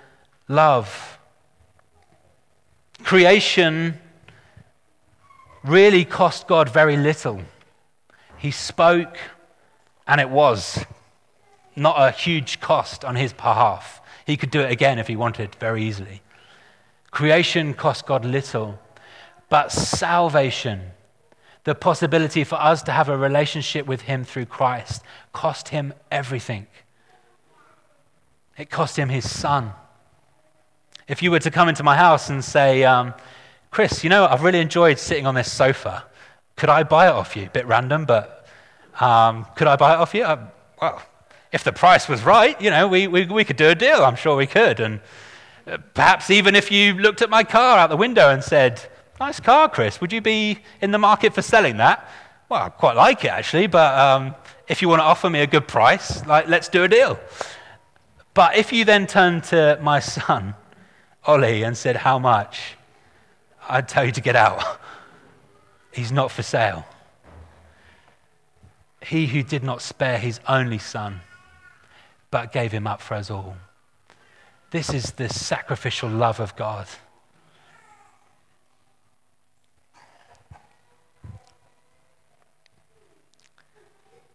love. 0.48 1.13
Creation 3.04 4.00
really 5.64 6.06
cost 6.06 6.48
God 6.48 6.70
very 6.70 6.98
little. 6.98 7.42
He 8.38 8.52
spoke, 8.52 9.18
and 10.08 10.20
it 10.20 10.30
was. 10.30 10.86
Not 11.76 11.96
a 11.98 12.12
huge 12.12 12.60
cost 12.60 13.04
on 13.04 13.16
his 13.16 13.34
behalf. 13.34 14.02
He 14.26 14.38
could 14.38 14.52
do 14.52 14.62
it 14.62 14.72
again 14.72 15.00
if 15.00 15.08
he 15.08 15.16
wanted, 15.16 15.56
very 15.56 15.84
easily. 15.84 16.22
Creation 17.12 17.74
cost 17.74 18.06
God 18.06 18.26
little, 18.26 18.80
but 19.50 19.72
salvation, 19.72 20.82
the 21.64 21.76
possibility 21.76 22.44
for 22.44 22.56
us 22.56 22.84
to 22.84 22.92
have 22.92 23.10
a 23.10 23.18
relationship 23.18 23.86
with 23.86 24.02
him 24.02 24.24
through 24.24 24.46
Christ, 24.46 25.04
cost 25.34 25.70
him 25.70 25.94
everything. 26.12 26.68
It 28.58 28.70
cost 28.70 28.98
him 28.98 29.10
his 29.10 29.30
son. 29.30 29.74
If 31.08 31.22
you 31.22 31.32
were 31.32 31.40
to 31.40 31.52
come 31.52 31.68
into 31.68 31.84
my 31.84 31.98
house 31.98 32.30
and 32.30 32.44
say, 32.44 32.84
um, 32.84 33.14
Chris, 33.72 34.04
you 34.04 34.10
know, 34.10 34.26
I've 34.26 34.44
really 34.44 34.60
enjoyed 34.60 35.00
sitting 35.00 35.28
on 35.28 35.36
this 35.36 35.52
sofa. 35.52 36.06
Could 36.56 36.70
I 36.70 36.84
buy 36.84 37.08
it 37.08 37.12
off 37.12 37.36
you? 37.36 37.50
Bit 37.52 37.66
random, 37.68 38.06
but 38.06 38.48
um, 39.02 39.46
could 39.56 39.68
I 39.68 39.76
buy 39.76 39.94
it 39.94 39.98
off 39.98 40.14
you? 40.14 40.24
Uh, 40.24 40.48
well, 40.82 41.02
if 41.52 41.64
the 41.64 41.74
price 41.74 42.08
was 42.08 42.24
right, 42.24 42.60
you 42.62 42.70
know, 42.70 42.88
we, 42.88 43.08
we, 43.08 43.26
we 43.26 43.44
could 43.44 43.58
do 43.58 43.70
a 43.70 43.76
deal. 43.76 44.06
I'm 44.06 44.16
sure 44.16 44.38
we 44.38 44.48
could. 44.48 44.80
And 44.80 45.02
uh, 45.68 45.78
perhaps 45.94 46.30
even 46.30 46.56
if 46.56 46.72
you 46.72 46.94
looked 46.94 47.22
at 47.22 47.30
my 47.30 47.44
car 47.44 47.78
out 47.78 47.90
the 47.90 47.98
window 47.98 48.30
and 48.30 48.44
said, 48.44 48.82
Nice 49.20 49.40
car, 49.40 49.70
Chris, 49.70 50.02
would 50.02 50.12
you 50.12 50.22
be 50.22 50.60
in 50.82 50.92
the 50.92 50.98
market 50.98 51.34
for 51.34 51.42
selling 51.42 51.78
that? 51.78 52.10
Well, 52.50 52.64
I 52.64 52.70
quite 52.70 52.96
like 52.96 53.24
it 53.26 53.30
actually, 53.30 53.68
but 53.68 53.98
um, 53.98 54.36
if 54.68 54.82
you 54.82 54.90
want 54.90 55.00
to 55.00 55.04
offer 55.04 55.30
me 55.30 55.42
a 55.42 55.48
good 55.48 55.68
price, 55.68 56.26
like, 56.26 56.48
let's 56.48 56.68
do 56.68 56.84
a 56.84 56.88
deal. 56.88 57.20
But 58.34 58.56
if 58.56 58.74
you 58.74 58.86
then 58.86 59.06
turn 59.06 59.42
to 59.42 59.78
my 59.82 60.00
son 60.18 60.56
Ollie 61.26 61.64
and 61.64 61.78
said, 61.78 61.98
How 61.98 62.20
much? 62.20 62.76
I'd 63.68 63.88
tell 63.88 64.06
you 64.06 64.12
to 64.12 64.22
get 64.22 64.36
out. 64.36 64.80
He's 65.92 66.12
not 66.12 66.32
for 66.32 66.44
sale. 66.44 66.86
He 69.02 69.28
who 69.28 69.44
did 69.44 69.64
not 69.64 69.82
spare 69.82 70.18
his 70.18 70.40
only 70.48 70.78
son, 70.78 71.22
but 72.32 72.52
gave 72.52 72.72
him 72.72 72.88
up 72.88 73.02
for 73.02 73.16
us 73.16 73.30
all. 73.30 73.58
This 74.72 74.94
is 74.94 75.12
the 75.12 75.30
sacrificial 75.30 76.10
love 76.10 76.40
of 76.40 76.56
God. 76.56 76.88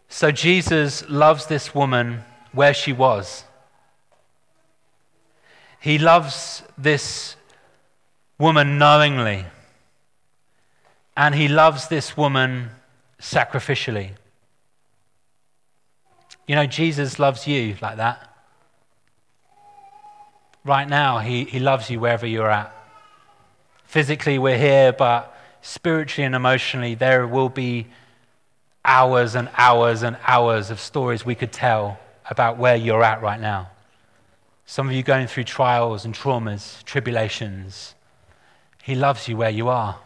So 0.09 0.31
Jesus 0.31 1.09
loves 1.09 1.47
this 1.47 1.75
woman 1.75 2.25
where 2.53 2.75
she 2.75 2.93
was. 2.93 3.45
He 5.81 5.99
loves 5.99 6.63
this 6.77 7.37
woman 8.39 8.79
knowingly, 8.79 9.45
and 11.17 11.35
he 11.35 11.49
loves 11.49 11.89
this 11.89 12.17
woman 12.17 12.71
sacrificially. 13.21 14.13
You 16.47 16.57
know, 16.57 16.67
Jesus 16.67 17.19
loves 17.19 17.47
you 17.47 17.77
like 17.81 17.99
that. 17.99 18.25
Right 20.65 20.89
now, 20.89 21.19
he, 21.19 21.45
he 21.45 21.61
loves 21.61 21.91
you 21.91 22.01
wherever 22.01 22.27
you're 22.27 22.51
at. 22.51 22.75
Physically, 23.85 24.39
we're 24.39 24.59
here, 24.59 24.93
but 24.93 25.35
spiritually 25.63 26.27
and 26.27 26.35
emotionally, 26.35 26.95
there 26.95 27.27
will 27.27 27.49
be 27.49 27.87
hours 28.85 29.35
and 29.35 29.49
hours 29.57 30.03
and 30.03 30.17
hours 30.27 30.71
of 30.71 30.81
stories 30.81 31.25
we 31.25 31.35
could 31.35 31.53
tell 31.53 31.99
about 32.31 32.59
where 32.59 32.77
you're 32.77 33.03
at 33.03 33.23
right 33.23 33.41
now. 33.41 33.71
Some 34.71 34.87
of 34.87 34.93
you 34.93 35.03
going 35.03 35.29
through 35.29 35.45
trials 35.45 36.05
and 36.05 36.15
traumas, 36.15 36.85
tribulations. 36.85 37.95
He 38.83 38.95
loves 38.95 39.27
you 39.27 39.35
where 39.35 39.49
you 39.49 39.71
are. 39.71 39.99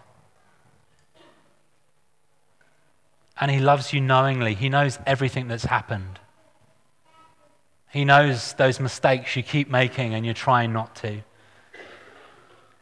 And 3.41 3.51
He 3.51 3.59
loves 3.59 3.93
you 3.93 4.01
knowingly. 4.01 4.55
He 4.55 4.69
knows 4.69 5.01
everything 5.05 5.49
that's 5.49 5.65
happened. 5.65 6.21
He 7.91 8.05
knows 8.05 8.53
those 8.53 8.79
mistakes 8.79 9.35
you 9.35 9.43
keep 9.43 9.69
making 9.69 10.15
and 10.15 10.25
you're 10.25 10.33
trying 10.33 10.73
not 10.73 10.95
to. 10.97 11.23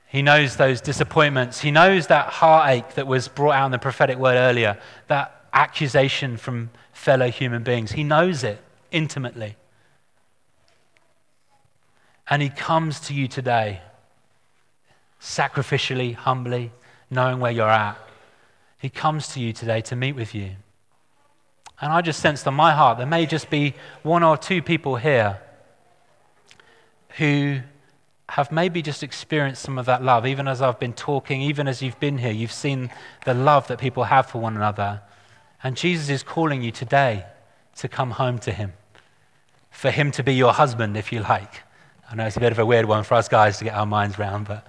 He 0.07 0.21
knows 0.21 0.57
those 0.57 0.83
disappointments. 0.83 1.63
He 1.63 1.71
knows 1.71 2.09
that 2.09 2.27
heartache 2.29 2.93
that 2.97 3.07
was 3.07 3.27
brought 3.27 3.55
out 3.55 3.65
in 3.65 3.73
the 3.73 3.79
prophetic 3.79 4.19
word 4.19 4.37
earlier, 4.37 4.79
that 5.07 5.47
accusation 5.55 6.37
from 6.37 6.69
fellow 6.93 7.31
human 7.31 7.63
beings. 7.63 7.93
He 7.93 8.05
knows 8.05 8.45
it 8.45 8.63
intimately. 8.91 9.57
And 12.31 12.41
He 12.41 12.49
comes 12.49 13.01
to 13.01 13.15
you 13.15 13.29
today, 13.29 13.81
sacrificially, 15.21 16.15
humbly, 16.15 16.71
knowing 17.11 17.41
where 17.41 17.51
you're 17.51 17.69
at. 17.69 17.99
He 18.79 18.89
comes 18.89 19.29
to 19.35 19.41
you 19.41 19.53
today 19.53 19.83
to 19.83 19.97
meet 19.97 20.15
with 20.15 20.35
you. 20.35 20.53
And 21.81 21.93
I 21.93 22.01
just 22.03 22.21
sensed 22.21 22.47
on 22.47 22.55
my 22.55 22.73
heart 22.73 22.99
there 22.99 23.07
may 23.07 23.27
just 23.27 23.51
be 23.51 23.75
one 24.03 24.23
or 24.23 24.37
two 24.37 24.63
people 24.63 24.97
here 24.97 25.41
who 27.19 27.61
have 28.29 28.53
maybe 28.53 28.81
just 28.81 29.03
experienced 29.03 29.63
some 29.63 29.77
of 29.77 29.87
that 29.87 30.03
love. 30.03 30.25
Even 30.25 30.47
as 30.47 30.63
I've 30.63 30.79
been 30.79 30.93
talking, 30.93 31.43
even 31.43 31.67
as 31.67 31.83
you've 31.83 31.99
been 31.99 32.19
here, 32.19 32.31
you've 32.31 32.53
seen 32.53 32.91
the 33.25 33.35
love 33.35 33.67
that 33.69 33.79
people 33.79 34.05
have 34.05 34.27
for 34.27 34.41
one 34.41 34.57
another. 34.57 35.03
And 35.65 35.77
Jesus 35.77 36.09
is 36.09 36.23
calling 36.23 36.63
you 36.63 36.71
today 36.71 37.27
to 37.77 37.89
come 37.89 38.13
home 38.13 38.39
to 38.41 38.53
Him, 38.53 38.75
for 39.71 39.91
Him 39.91 40.13
to 40.13 40.23
be 40.23 40.35
your 40.35 40.53
husband, 40.53 40.97
if 40.97 41.13
you 41.13 41.21
like. 41.21 41.63
I 42.11 42.17
know 42.17 42.27
it's 42.27 42.37
a 42.37 42.41
bit 42.41 42.51
of 42.51 42.59
a 42.59 42.67
weird 42.67 42.87
one 42.87 43.05
for 43.05 43.15
us 43.15 43.29
guys 43.29 43.59
to 43.59 43.65
get 43.65 43.75
our 43.75 43.87
minds 43.87 44.19
around, 44.19 44.49
but 44.49 44.67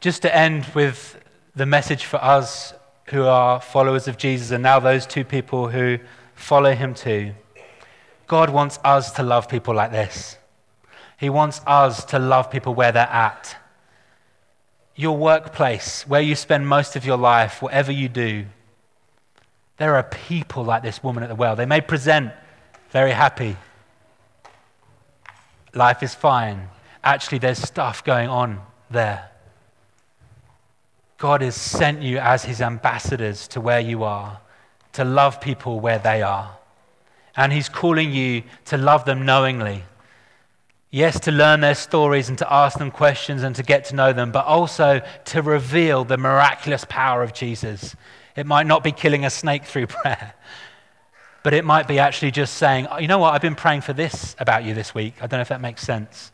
just 0.00 0.22
to 0.22 0.34
end 0.34 0.64
with 0.74 1.22
the 1.54 1.66
message 1.66 2.06
for 2.06 2.16
us 2.16 2.72
who 3.08 3.24
are 3.24 3.60
followers 3.60 4.08
of 4.08 4.16
Jesus 4.16 4.52
and 4.52 4.62
now 4.62 4.80
those 4.80 5.04
two 5.04 5.24
people 5.24 5.68
who 5.68 5.98
follow 6.34 6.72
Him 6.74 6.94
too. 6.94 7.34
God 8.26 8.48
wants 8.48 8.78
us 8.84 9.12
to 9.12 9.22
love 9.22 9.50
people 9.50 9.74
like 9.74 9.90
this. 9.90 10.38
He 11.18 11.28
wants 11.28 11.60
us 11.66 12.06
to 12.06 12.18
love 12.18 12.50
people 12.50 12.74
where 12.74 12.92
they're 12.92 13.02
at. 13.02 13.54
Your 14.96 15.16
workplace, 15.16 16.06
where 16.06 16.22
you 16.22 16.36
spend 16.36 16.66
most 16.66 16.96
of 16.96 17.04
your 17.04 17.18
life, 17.18 17.60
whatever 17.60 17.92
you 17.92 18.08
do, 18.08 18.46
there 19.76 19.94
are 19.94 20.04
people 20.04 20.64
like 20.64 20.82
this 20.82 21.02
woman 21.02 21.22
at 21.22 21.28
the 21.28 21.34
well. 21.34 21.54
They 21.54 21.66
may 21.66 21.82
present 21.82 22.32
very 22.90 23.12
happy. 23.12 23.56
Life 25.74 26.02
is 26.02 26.14
fine. 26.14 26.68
Actually, 27.02 27.38
there's 27.38 27.58
stuff 27.58 28.04
going 28.04 28.28
on 28.28 28.60
there. 28.90 29.30
God 31.18 31.42
has 31.42 31.56
sent 31.56 32.02
you 32.02 32.18
as 32.18 32.44
his 32.44 32.60
ambassadors 32.60 33.48
to 33.48 33.60
where 33.60 33.80
you 33.80 34.04
are, 34.04 34.40
to 34.92 35.04
love 35.04 35.40
people 35.40 35.80
where 35.80 35.98
they 35.98 36.22
are. 36.22 36.56
And 37.36 37.52
he's 37.52 37.68
calling 37.68 38.12
you 38.12 38.42
to 38.66 38.76
love 38.76 39.04
them 39.04 39.24
knowingly. 39.24 39.84
Yes, 40.90 41.20
to 41.20 41.32
learn 41.32 41.60
their 41.60 41.74
stories 41.74 42.28
and 42.28 42.38
to 42.38 42.52
ask 42.52 42.78
them 42.78 42.90
questions 42.90 43.42
and 43.42 43.54
to 43.56 43.62
get 43.62 43.84
to 43.86 43.94
know 43.94 44.12
them, 44.12 44.32
but 44.32 44.46
also 44.46 45.02
to 45.26 45.42
reveal 45.42 46.04
the 46.04 46.16
miraculous 46.16 46.84
power 46.88 47.22
of 47.22 47.34
Jesus 47.34 47.94
it 48.38 48.46
might 48.46 48.68
not 48.68 48.84
be 48.84 48.92
killing 48.92 49.24
a 49.24 49.30
snake 49.30 49.64
through 49.64 49.86
prayer, 49.98 50.32
but 51.42 51.54
it 51.54 51.64
might 51.64 51.86
be 51.86 51.98
actually 51.98 52.30
just 52.30 52.54
saying, 52.54 52.86
oh, 52.90 52.98
you 52.98 53.08
know 53.08 53.18
what, 53.18 53.34
I've 53.34 53.42
been 53.42 53.54
praying 53.54 53.82
for 53.82 53.92
this 53.92 54.34
about 54.38 54.64
you 54.64 54.74
this 54.74 54.94
week. 54.94 55.14
I 55.18 55.26
don't 55.26 55.38
know 55.38 55.42
if 55.42 55.48
that 55.48 55.60
makes 55.60 55.82
sense. 55.82 56.32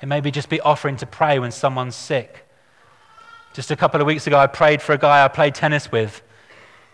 It 0.00 0.06
may 0.06 0.20
be 0.20 0.30
just 0.30 0.48
be 0.48 0.60
offering 0.60 0.96
to 0.98 1.06
pray 1.06 1.38
when 1.38 1.50
someone's 1.50 1.96
sick. 1.96 2.46
Just 3.54 3.70
a 3.70 3.76
couple 3.76 4.00
of 4.00 4.06
weeks 4.06 4.26
ago, 4.26 4.38
I 4.38 4.46
prayed 4.46 4.82
for 4.82 4.92
a 4.92 4.98
guy 4.98 5.24
I 5.24 5.28
played 5.28 5.54
tennis 5.54 5.90
with. 5.90 6.22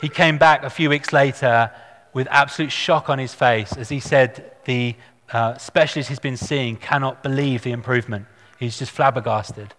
He 0.00 0.08
came 0.08 0.38
back 0.38 0.62
a 0.62 0.70
few 0.70 0.88
weeks 0.88 1.12
later 1.12 1.70
with 2.12 2.28
absolute 2.30 2.72
shock 2.72 3.10
on 3.10 3.18
his 3.18 3.34
face 3.34 3.76
as 3.76 3.88
he 3.88 4.00
said 4.00 4.52
the 4.64 4.94
uh, 5.32 5.56
specialist 5.58 6.08
he's 6.08 6.18
been 6.18 6.36
seeing 6.36 6.76
cannot 6.76 7.22
believe 7.22 7.62
the 7.62 7.72
improvement. 7.72 8.26
He's 8.58 8.78
just 8.78 8.92
flabbergasted. 8.92 9.74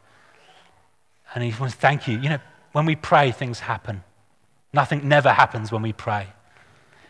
And 1.34 1.44
he 1.44 1.54
wants, 1.60 1.76
thank 1.76 2.08
you. 2.08 2.18
You 2.20 2.30
know, 2.30 2.40
when 2.74 2.86
we 2.86 2.96
pray, 2.96 3.32
things 3.32 3.60
happen. 3.60 4.04
Nothing 4.74 5.08
never 5.08 5.32
happens 5.32 5.72
when 5.72 5.82
we 5.82 5.94
pray. 5.94 6.28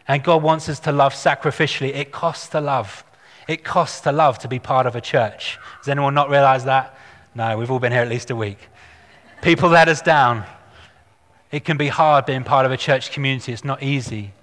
And 0.07 0.23
God 0.23 0.43
wants 0.43 0.69
us 0.69 0.79
to 0.81 0.91
love 0.91 1.13
sacrificially. 1.13 1.95
It 1.95 2.11
costs 2.11 2.47
to 2.49 2.61
love. 2.61 3.03
It 3.47 3.63
costs 3.63 4.01
to 4.01 4.11
love 4.11 4.39
to 4.39 4.47
be 4.47 4.59
part 4.59 4.85
of 4.85 4.95
a 4.95 5.01
church. 5.01 5.57
Does 5.79 5.89
anyone 5.89 6.13
not 6.13 6.29
realize 6.29 6.65
that? 6.65 6.97
No, 7.33 7.57
we've 7.57 7.69
all 7.69 7.79
been 7.79 7.91
here 7.91 8.01
at 8.01 8.09
least 8.09 8.29
a 8.31 8.35
week. 8.35 8.57
People 9.41 9.69
let 9.69 9.87
us 9.87 10.01
down. 10.01 10.45
It 11.51 11.63
can 11.65 11.77
be 11.77 11.87
hard 11.87 12.25
being 12.25 12.43
part 12.43 12.65
of 12.65 12.71
a 12.71 12.77
church 12.77 13.11
community, 13.11 13.53
it's 13.53 13.63
not 13.63 13.83
easy. 13.83 14.33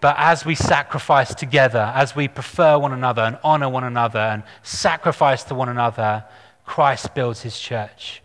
But 0.00 0.16
as 0.18 0.44
we 0.44 0.56
sacrifice 0.56 1.34
together, 1.34 1.92
as 1.94 2.16
we 2.16 2.26
prefer 2.26 2.76
one 2.76 2.92
another 2.92 3.22
and 3.22 3.38
honor 3.44 3.68
one 3.68 3.84
another 3.84 4.18
and 4.18 4.42
sacrifice 4.62 5.44
to 5.44 5.54
one 5.54 5.68
another, 5.68 6.24
Christ 6.66 7.14
builds 7.14 7.42
his 7.42 7.58
church. 7.58 8.20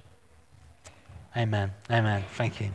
Amen. 1.36 1.72
Amen. 1.92 2.24
Thank 2.34 2.60
you. 2.62 2.72